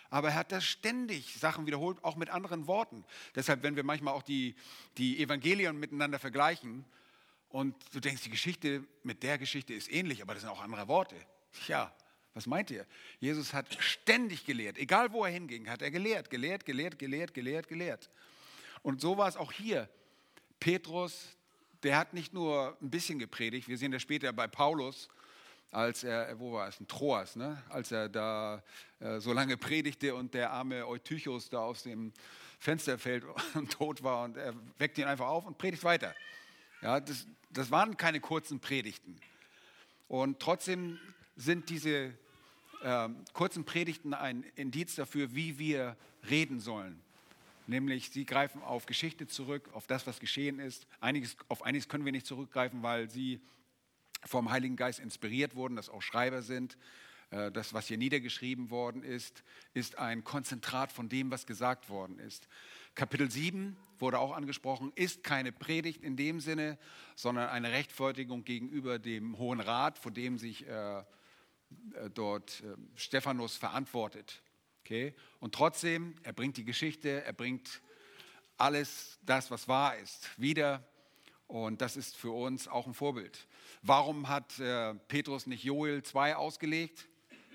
[0.10, 3.04] Aber er hat das ständig Sachen wiederholt, auch mit anderen Worten.
[3.36, 4.56] Deshalb, wenn wir manchmal auch die,
[4.98, 6.86] die Evangelien miteinander vergleichen
[7.50, 10.88] und du denkst, die Geschichte mit der Geschichte ist ähnlich, aber das sind auch andere
[10.88, 11.16] Worte.
[11.68, 11.94] Ja,
[12.34, 12.86] was meint ihr?
[13.20, 17.68] Jesus hat ständig gelehrt, egal wo er hinging, hat er gelehrt, gelehrt, gelehrt, gelehrt, gelehrt,
[17.68, 18.10] gelehrt.
[18.88, 19.90] Und so war es auch hier.
[20.62, 21.36] Petrus,
[21.84, 25.10] der hat nicht nur ein bisschen gepredigt, wir sehen das später bei Paulus,
[25.72, 27.62] als er, wo war es, in Troas, ne?
[27.68, 28.64] als er da
[29.02, 32.14] äh, so lange predigte und der arme Eutychus da aus dem
[32.60, 33.26] Fenster fällt
[33.56, 36.16] und tot war und er weckt ihn einfach auf und predigt weiter.
[36.82, 39.20] Ja, das, das waren keine kurzen Predigten.
[40.08, 40.98] Und trotzdem
[41.36, 42.14] sind diese
[42.84, 45.98] äh, kurzen Predigten ein Indiz dafür, wie wir
[46.30, 47.04] reden sollen.
[47.68, 50.88] Nämlich, sie greifen auf Geschichte zurück, auf das, was geschehen ist.
[51.02, 53.42] Einiges, auf einiges können wir nicht zurückgreifen, weil sie
[54.26, 56.78] vom Heiligen Geist inspiriert wurden, dass auch Schreiber sind.
[57.30, 59.44] Äh, das, was hier niedergeschrieben worden ist,
[59.74, 62.48] ist ein Konzentrat von dem, was gesagt worden ist.
[62.96, 66.78] Kapitel 7 wurde auch angesprochen, ist keine Predigt in dem Sinne,
[67.16, 71.04] sondern eine Rechtfertigung gegenüber dem Hohen Rat, vor dem sich äh, äh
[72.14, 74.42] dort äh, Stephanus verantwortet.
[74.88, 75.14] Okay?
[75.42, 77.82] Und trotzdem, er bringt die Geschichte, er bringt
[78.56, 80.82] alles das, was wahr ist, wieder.
[81.48, 83.48] Und das ist für uns auch ein Vorbild.
[83.82, 87.06] Warum hat äh, Petrus nicht Joel 2 ausgelegt?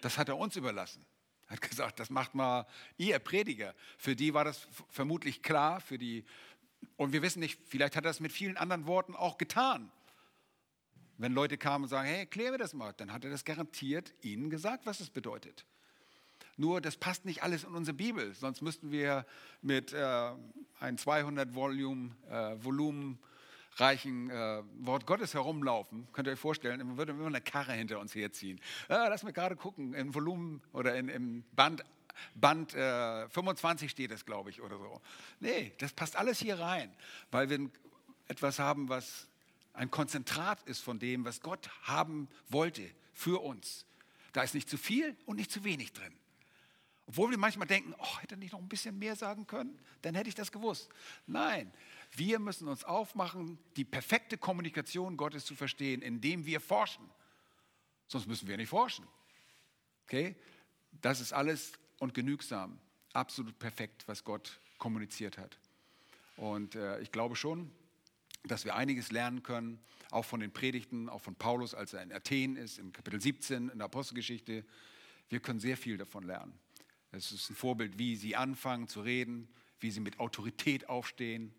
[0.02, 1.06] Das hat er uns überlassen.
[1.46, 2.66] Er hat gesagt, das macht mal
[2.98, 3.74] ihr Prediger.
[3.96, 6.26] Für die war das vermutlich klar, für die,
[6.98, 9.90] und wir wissen nicht, vielleicht hat er das mit vielen anderen Worten auch getan.
[11.16, 14.12] Wenn Leute kamen und sagen, hey, klär mir das mal, dann hat er das garantiert
[14.20, 15.64] ihnen gesagt, was es bedeutet.
[16.56, 19.24] Nur das passt nicht alles in unsere Bibel, sonst müssten wir
[19.62, 20.32] mit äh,
[20.80, 23.18] einem 200 Volumen, äh, Volumen
[23.76, 26.06] reichen äh, Wort Gottes herumlaufen.
[26.12, 28.60] Könnt ihr euch vorstellen, man würde immer eine Karre hinter uns herziehen.
[28.88, 31.84] Ja, lass mir gerade gucken, im Volumen oder in, im Band,
[32.34, 35.00] Band äh, 25 steht es, glaube ich, oder so.
[35.40, 36.92] Nee, das passt alles hier rein,
[37.30, 37.70] weil wir
[38.28, 39.28] etwas haben, was
[39.72, 42.82] ein Konzentrat ist von dem, was Gott haben wollte
[43.14, 43.86] für uns.
[44.32, 46.12] Da ist nicht zu viel und nicht zu wenig drin.
[47.06, 50.28] Obwohl wir manchmal denken, oh, hätte nicht noch ein bisschen mehr sagen können, dann hätte
[50.28, 50.88] ich das gewusst.
[51.26, 51.72] Nein,
[52.12, 57.08] wir müssen uns aufmachen, die perfekte Kommunikation Gottes zu verstehen, indem wir forschen.
[58.06, 59.06] Sonst müssen wir nicht forschen.
[60.04, 60.36] Okay?
[61.00, 62.78] Das ist alles und genügsam,
[63.12, 65.58] absolut perfekt, was Gott kommuniziert hat.
[66.36, 67.70] Und äh, ich glaube schon,
[68.44, 69.80] dass wir einiges lernen können,
[70.10, 73.70] auch von den Predigten, auch von Paulus, als er in Athen ist, im Kapitel 17
[73.70, 74.64] in der Apostelgeschichte.
[75.28, 76.52] Wir können sehr viel davon lernen.
[77.12, 79.46] Es ist ein Vorbild, wie sie anfangen zu reden,
[79.80, 81.54] wie sie mit Autorität aufstehen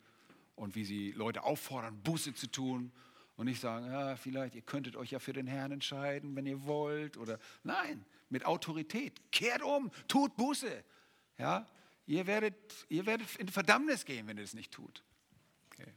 [0.56, 2.92] und wie sie Leute auffordern, Buße zu tun
[3.36, 6.64] und nicht sagen, ja, vielleicht, ihr könntet euch ja für den Herrn entscheiden, wenn ihr
[6.66, 7.18] wollt.
[7.18, 9.22] Oder nein, mit Autorität.
[9.32, 10.84] Kehrt um, tut Buße.
[11.38, 11.68] Ja,
[12.08, 12.56] ihr werdet,
[12.90, 15.04] ihr werdet in Verdammnis gehen, wenn ihr es nicht tut.
[15.72, 15.92] Okay.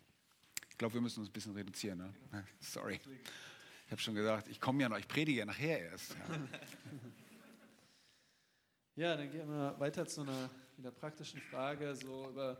[0.70, 1.98] Ich glaube, wir müssen uns ein bisschen reduzieren.
[1.98, 2.14] Ne?
[2.60, 3.00] Sorry.
[3.86, 6.14] Ich habe schon gesagt, ich komme ja noch, ich predige ja nachher erst.
[6.14, 6.38] Ja.
[8.98, 11.94] Ja, dann gehen wir weiter zu einer wieder praktischen Frage.
[11.94, 12.58] So über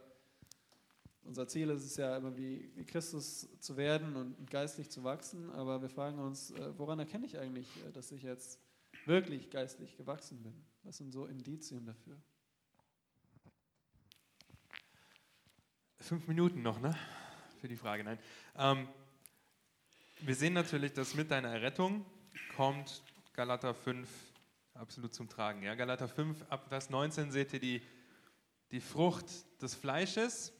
[1.23, 5.51] unser Ziel ist es ja immer, wie, wie Christus zu werden und geistlich zu wachsen.
[5.53, 8.61] Aber wir fragen uns, äh, woran erkenne ich eigentlich, äh, dass ich jetzt
[9.07, 10.53] wirklich geistlich gewachsen bin?
[10.83, 12.21] Was sind so Indizien dafür?
[16.01, 16.95] Fünf Minuten noch, ne?
[17.63, 18.19] Für die Frage, nein.
[18.57, 18.87] Ähm,
[20.21, 22.05] wir sehen natürlich, dass mit deiner Errettung
[22.55, 24.07] kommt Galater 5,
[24.79, 25.63] absolut zum Tragen.
[25.63, 27.83] Ja, Galater 5, ab Vers 19 seht ihr die,
[28.71, 29.27] die Frucht
[29.63, 30.53] des Fleisches,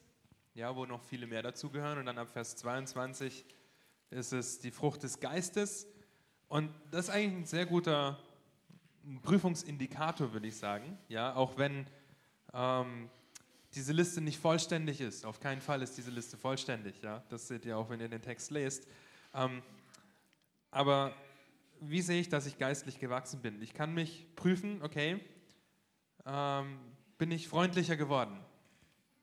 [0.53, 1.99] ja, wo noch viele mehr dazugehören.
[1.99, 3.45] Und dann ab Vers 22
[4.09, 5.87] ist es die Frucht des Geistes.
[6.47, 8.19] Und das ist eigentlich ein sehr guter
[9.21, 10.97] Prüfungsindikator, würde ich sagen.
[11.07, 11.85] Ja, auch wenn
[12.53, 13.09] ähm,
[13.73, 15.25] diese Liste nicht vollständig ist.
[15.25, 17.01] Auf keinen Fall ist diese Liste vollständig.
[17.01, 18.87] Ja, das seht ihr auch, wenn ihr den Text lest.
[19.33, 19.61] Ähm,
[20.71, 21.13] aber
[21.81, 23.61] wie sehe ich, dass ich geistlich gewachsen bin?
[23.61, 25.19] Ich kann mich prüfen, okay,
[26.25, 26.79] ähm,
[27.17, 28.39] bin ich freundlicher geworden?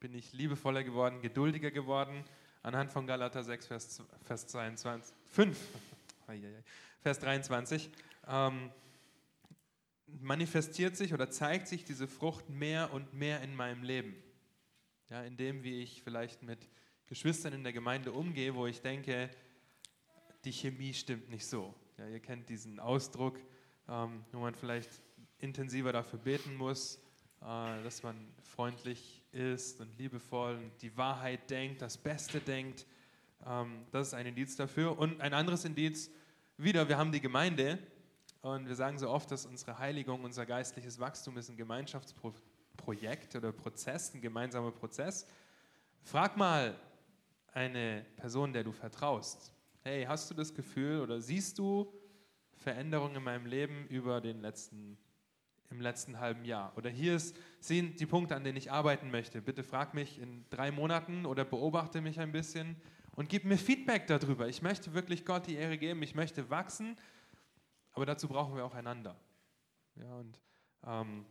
[0.00, 2.24] Bin ich liebevoller geworden, geduldiger geworden?
[2.62, 5.58] Anhand von Galater 6, Vers, Vers 22, 5,
[7.02, 7.90] Vers 23,
[8.26, 8.70] ähm,
[10.20, 14.14] manifestiert sich oder zeigt sich diese Frucht mehr und mehr in meinem Leben.
[15.10, 16.68] Ja, in dem, wie ich vielleicht mit
[17.06, 19.30] Geschwistern in der Gemeinde umgehe, wo ich denke,
[20.44, 21.74] die Chemie stimmt nicht so.
[21.96, 23.38] Ja, ihr kennt diesen Ausdruck,
[23.88, 25.00] ähm, wo man vielleicht
[25.38, 26.96] intensiver dafür beten muss,
[27.40, 32.84] äh, dass man freundlich ist und liebevoll und die Wahrheit denkt, das Beste denkt.
[33.46, 34.98] Ähm, das ist ein Indiz dafür.
[34.98, 36.10] Und ein anderes Indiz,
[36.56, 37.78] wieder, wir haben die Gemeinde
[38.40, 43.52] und wir sagen so oft, dass unsere Heiligung, unser geistliches Wachstum ist ein Gemeinschaftsprojekt oder
[43.52, 45.28] Prozess, ein gemeinsamer Prozess.
[46.02, 46.76] Frag mal
[47.52, 49.53] eine Person, der du vertraust,
[49.84, 51.92] hey, hast du das Gefühl oder siehst du
[52.56, 54.96] Veränderungen in meinem Leben über den letzten,
[55.70, 56.72] im letzten halben Jahr?
[56.78, 59.42] Oder hier ist, sind die Punkte, an denen ich arbeiten möchte.
[59.42, 62.76] Bitte frag mich in drei Monaten oder beobachte mich ein bisschen
[63.14, 64.48] und gib mir Feedback darüber.
[64.48, 66.96] Ich möchte wirklich Gott die Ehre geben, ich möchte wachsen,
[67.92, 69.20] aber dazu brauchen wir auch einander.
[69.96, 70.40] Ja, und
[70.86, 71.26] ähm,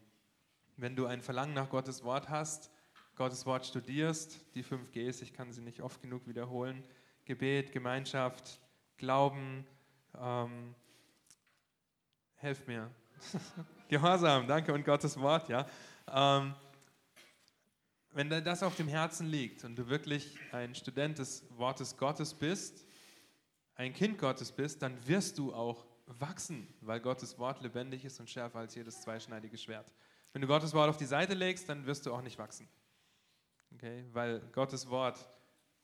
[0.78, 2.70] wenn du ein Verlangen nach Gottes Wort hast,
[3.16, 6.84] Gottes Wort studierst, die 5 Gs, ich kann sie nicht oft genug wiederholen,
[7.26, 8.60] Gebet, Gemeinschaft,
[8.98, 9.66] Glauben.
[10.20, 10.76] Ähm,
[12.36, 12.90] helft mir.
[13.88, 15.66] Gehorsam, danke und Gottes Wort, ja.
[16.12, 16.54] Ähm,
[18.12, 22.86] wenn das auf dem Herzen liegt und du wirklich ein Student des Wortes Gottes bist,
[23.76, 28.30] ein Kind Gottes bist, dann wirst du auch wachsen, weil Gottes Wort lebendig ist und
[28.30, 29.92] schärfer als jedes zweischneidige Schwert.
[30.32, 32.68] Wenn du Gottes Wort auf die Seite legst, dann wirst du auch nicht wachsen.
[33.74, 34.06] Okay?
[34.12, 35.26] Weil Gottes Wort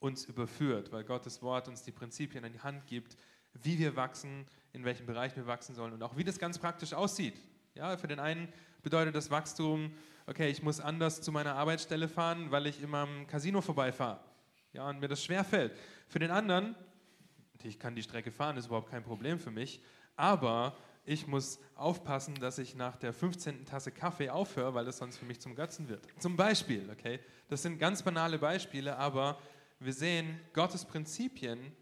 [0.00, 3.16] uns überführt, weil Gottes Wort uns die Prinzipien in die Hand gibt,
[3.62, 6.92] wie wir wachsen, in welchem Bereich wir wachsen sollen und auch wie das ganz praktisch
[6.92, 7.34] aussieht.
[7.74, 8.48] Ja, für den einen
[8.82, 9.92] bedeutet das Wachstum,
[10.26, 14.20] okay, ich muss anders zu meiner Arbeitsstelle fahren, weil ich immer am Casino vorbeifahre.
[14.72, 15.76] Ja, und mir das schwer fällt.
[16.08, 16.74] Für den anderen,
[17.62, 19.80] ich kann die Strecke fahren, ist überhaupt kein Problem für mich,
[20.16, 23.66] aber ich muss aufpassen, dass ich nach der 15.
[23.66, 26.06] Tasse Kaffee aufhöre, weil das sonst für mich zum Götzen wird.
[26.18, 27.20] Zum Beispiel, okay?
[27.48, 29.38] Das sind ganz banale Beispiele, aber
[29.80, 31.72] wir sehen, Gottes Prinzipien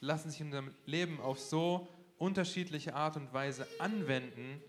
[0.00, 1.88] lassen sich in unserem Leben auf so
[2.18, 4.62] unterschiedliche Art und Weise anwenden,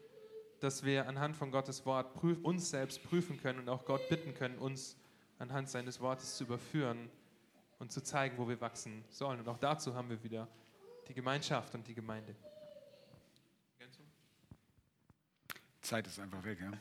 [0.60, 4.58] dass wir anhand von Gottes Wort uns selbst prüfen können und auch Gott bitten können,
[4.58, 4.98] uns
[5.38, 7.10] anhand seines Wortes zu überführen
[7.80, 9.40] und zu zeigen, wo wir wachsen sollen.
[9.40, 10.48] Und auch dazu haben wir wieder
[11.08, 12.36] die Gemeinschaft und die Gemeinde.
[15.82, 16.72] Zeit ist einfach weg, ja?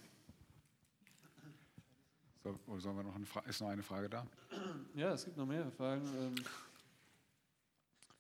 [2.46, 3.48] So, sollen wir noch eine Frage?
[3.50, 4.24] Ist noch eine Frage da?
[4.94, 6.06] Ja, es gibt noch mehrere Fragen.
[6.16, 6.34] Ähm,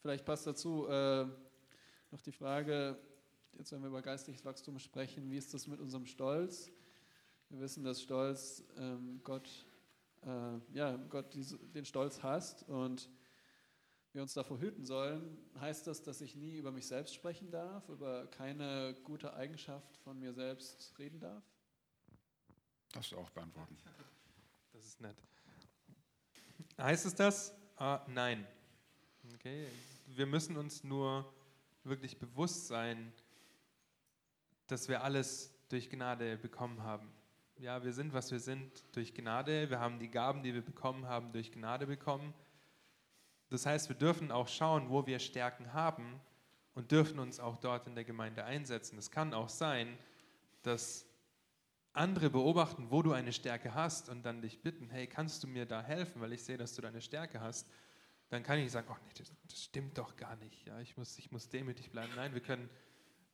[0.02, 1.26] vielleicht passt dazu äh,
[2.10, 2.98] noch die Frage,
[3.56, 6.72] jetzt wenn wir über geistliches Wachstum sprechen, wie ist das mit unserem Stolz?
[7.50, 9.48] Wir wissen, dass Stolz ähm, Gott,
[10.22, 13.08] äh, ja, Gott diese, den Stolz hasst und
[14.12, 15.38] wir uns davor hüten sollen.
[15.60, 20.18] Heißt das, dass ich nie über mich selbst sprechen darf, über keine gute Eigenschaft von
[20.18, 21.44] mir selbst reden darf?
[22.92, 23.76] Das auch beantworten.
[24.76, 25.16] Das ist nett.
[26.76, 27.54] Heißt es das?
[27.80, 28.46] Uh, nein.
[29.34, 29.68] Okay.
[30.08, 31.32] Wir müssen uns nur
[31.82, 33.10] wirklich bewusst sein,
[34.66, 37.10] dass wir alles durch Gnade bekommen haben.
[37.56, 39.70] Ja, wir sind, was wir sind, durch Gnade.
[39.70, 42.34] Wir haben die Gaben, die wir bekommen haben, durch Gnade bekommen.
[43.48, 46.20] Das heißt, wir dürfen auch schauen, wo wir Stärken haben
[46.74, 48.98] und dürfen uns auch dort in der Gemeinde einsetzen.
[48.98, 49.96] Es kann auch sein,
[50.62, 51.05] dass
[51.96, 55.66] andere beobachten, wo du eine Stärke hast und dann dich bitten, hey, kannst du mir
[55.66, 57.68] da helfen, weil ich sehe, dass du deine Stärke hast,
[58.28, 60.66] dann kann ich nicht sagen, oh nee, das, das stimmt doch gar nicht.
[60.66, 62.12] Ja, ich, muss, ich muss demütig bleiben.
[62.16, 62.68] Nein, wir können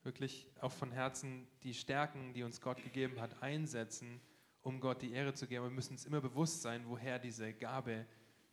[0.03, 4.21] wirklich auch von Herzen die Stärken, die uns Gott gegeben hat, einsetzen,
[4.63, 5.65] um Gott die Ehre zu geben.
[5.65, 8.07] Wir müssen uns immer bewusst sein, woher diese Gabe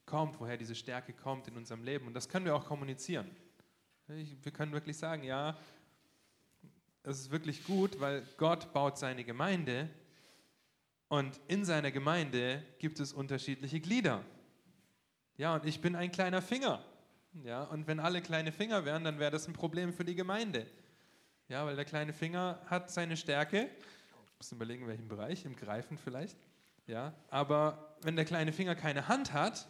[0.05, 2.07] kommt, woher diese Stärke kommt in unserem Leben.
[2.07, 3.29] Und das können wir auch kommunizieren.
[4.07, 5.55] Wir können wirklich sagen, ja,
[7.03, 9.89] es ist wirklich gut, weil Gott baut seine Gemeinde
[11.07, 14.23] und in seiner Gemeinde gibt es unterschiedliche Glieder.
[15.37, 16.83] Ja, und ich bin ein kleiner Finger.
[17.43, 20.67] Ja, und wenn alle kleine Finger wären, dann wäre das ein Problem für die Gemeinde.
[21.47, 23.69] Ja, weil der kleine Finger hat seine Stärke.
[24.25, 26.37] Ich muss überlegen, in welchem Bereich, im Greifen vielleicht.
[26.85, 29.67] Ja, aber wenn der kleine Finger keine Hand hat,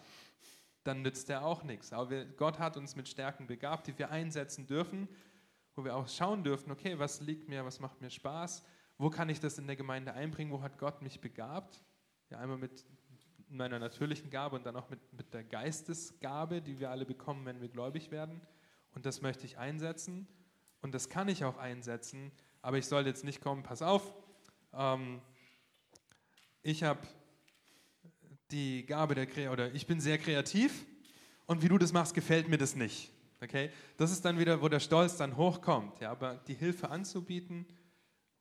[0.84, 1.94] dann nützt er auch nichts.
[1.94, 5.08] Aber wir, Gott hat uns mit Stärken begabt, die wir einsetzen dürfen,
[5.80, 8.66] wo wir auch schauen dürfen, okay, was liegt mir, was macht mir Spaß,
[8.98, 11.82] wo kann ich das in der Gemeinde einbringen, wo hat Gott mich begabt?
[12.30, 12.86] Ja, einmal mit
[13.48, 17.62] meiner natürlichen Gabe und dann auch mit, mit der Geistesgabe, die wir alle bekommen, wenn
[17.62, 18.42] wir gläubig werden.
[18.94, 20.28] Und das möchte ich einsetzen
[20.82, 24.14] und das kann ich auch einsetzen, aber ich soll jetzt nicht kommen, pass auf,
[24.74, 25.22] ähm,
[26.62, 27.00] ich habe
[28.52, 30.86] die Gabe der Kreativität, oder ich bin sehr kreativ
[31.46, 33.14] und wie du das machst, gefällt mir das nicht.
[33.42, 33.72] Okay?
[33.98, 36.00] Das ist dann wieder, wo der Stolz dann hochkommt.
[36.02, 36.12] Ja?
[36.12, 37.66] Aber die Hilfe anzubieten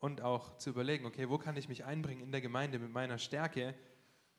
[0.01, 3.19] und auch zu überlegen, okay, wo kann ich mich einbringen in der Gemeinde mit meiner
[3.19, 3.75] Stärke,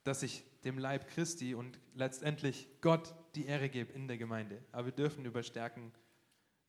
[0.03, 4.63] dass ich dem Leib Christi und letztendlich Gott die Ehre gebe in der Gemeinde.
[4.71, 5.91] Aber wir dürfen über Stärken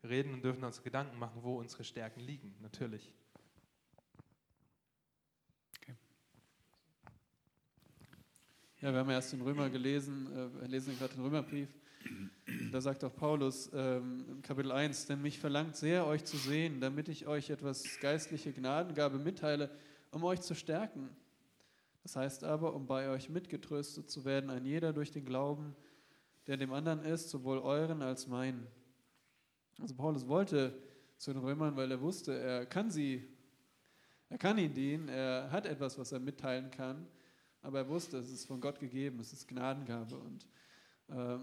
[0.03, 3.13] reden und dürfen uns Gedanken machen, wo unsere Stärken liegen, natürlich.
[8.81, 11.69] Ja, wir haben erst den Römer gelesen, äh, wir lesen gerade den Römerbrief.
[12.73, 16.81] Da sagt auch Paulus ähm, im Kapitel 1, denn mich verlangt sehr, euch zu sehen,
[16.81, 19.71] damit ich euch etwas geistliche Gnadengabe mitteile,
[20.11, 21.11] um euch zu stärken.
[22.03, 25.77] Das heißt aber, um bei euch mitgetröstet zu werden, ein jeder durch den Glauben,
[26.47, 28.67] der dem anderen ist, sowohl euren als meinen.
[29.79, 30.75] Also Paulus wollte
[31.17, 33.29] zu den Römern, weil er wusste, er kann sie,
[34.29, 37.07] er kann ihnen dienen, er hat etwas, was er mitteilen kann
[37.63, 40.17] aber er wusste, es ist von Gott gegeben, es ist Gnadengabe.
[40.17, 40.47] Und
[41.09, 41.39] äh,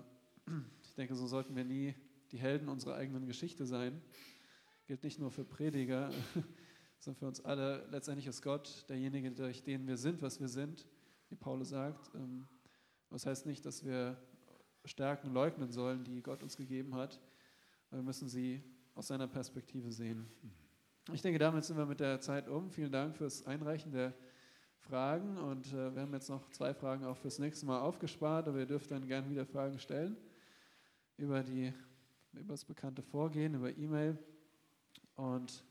[0.81, 1.93] ich denke, so sollten wir nie
[2.31, 4.01] die Helden unserer eigenen Geschichte sein.
[4.85, 6.09] Gilt nicht nur für Prediger,
[6.99, 7.85] sondern für uns alle.
[7.91, 10.87] Letztendlich ist Gott derjenige, durch den wir sind, was wir sind,
[11.29, 12.13] wie Paulus sagt.
[12.15, 12.47] Ähm,
[13.09, 14.17] das heißt nicht, dass wir
[14.85, 17.21] Stärken leugnen sollen, die Gott uns gegeben hat.
[17.89, 18.63] Wir müssen sie
[18.95, 20.27] aus seiner Perspektive sehen.
[21.13, 22.69] Ich denke, damit sind wir mit der Zeit um.
[22.69, 24.13] Vielen Dank fürs Einreichen der
[24.79, 28.59] Fragen und äh, wir haben jetzt noch zwei Fragen auch fürs nächste Mal aufgespart, aber
[28.59, 30.17] ihr dürft dann gerne wieder Fragen stellen
[31.17, 31.73] über, die,
[32.33, 34.17] über das bekannte Vorgehen, über E-Mail
[35.15, 35.63] und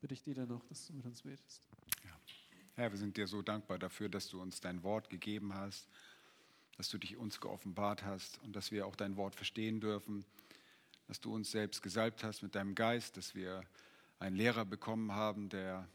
[0.00, 1.68] bitte ich dir dann noch, dass du mit uns betest.
[2.04, 2.10] Ja.
[2.74, 5.88] Herr, wir sind dir so dankbar dafür, dass du uns dein Wort gegeben hast,
[6.76, 10.24] dass du dich uns geoffenbart hast und dass wir auch dein Wort verstehen dürfen,
[11.06, 13.62] dass du uns selbst gesalbt hast mit deinem Geist, dass wir
[14.18, 15.86] einen Lehrer bekommen haben, der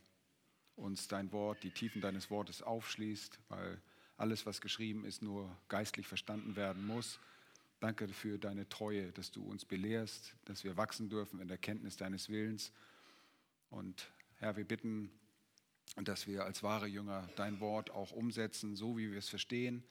[0.76, 3.82] uns dein Wort, die Tiefen deines Wortes aufschließt, weil
[4.18, 7.20] alles, was geschrieben ist, nur geistlich verstanden werden muss.
[7.80, 11.98] Danke für deine Treue, dass du uns belehrst, dass wir wachsen dürfen in der Kenntnis
[11.98, 12.72] deines Willens.
[13.70, 15.12] Und Herr, wir bitten,
[15.98, 19.84] dass wir als wahre Jünger dein Wort auch umsetzen, so wie wir es verstehen.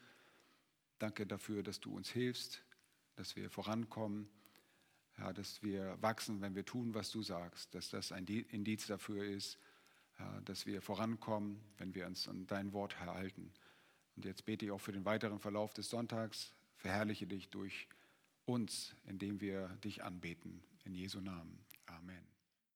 [0.99, 2.63] Danke dafür, dass du uns hilfst,
[3.17, 4.29] dass wir vorankommen,
[5.19, 9.25] ja, dass wir wachsen, wenn wir tun, was du sagst, dass das ein Indiz dafür
[9.25, 9.59] ist,
[10.19, 13.53] ja, dass wir vorankommen, wenn wir uns an dein Wort erhalten.
[14.17, 16.55] Und jetzt bete ich auch für den weiteren Verlauf des Sonntags.
[16.85, 17.89] Verherrliche dich durch
[18.45, 20.63] uns, indem wir dich anbeten.
[20.85, 21.65] In Jesu Namen.
[21.87, 22.34] Amen.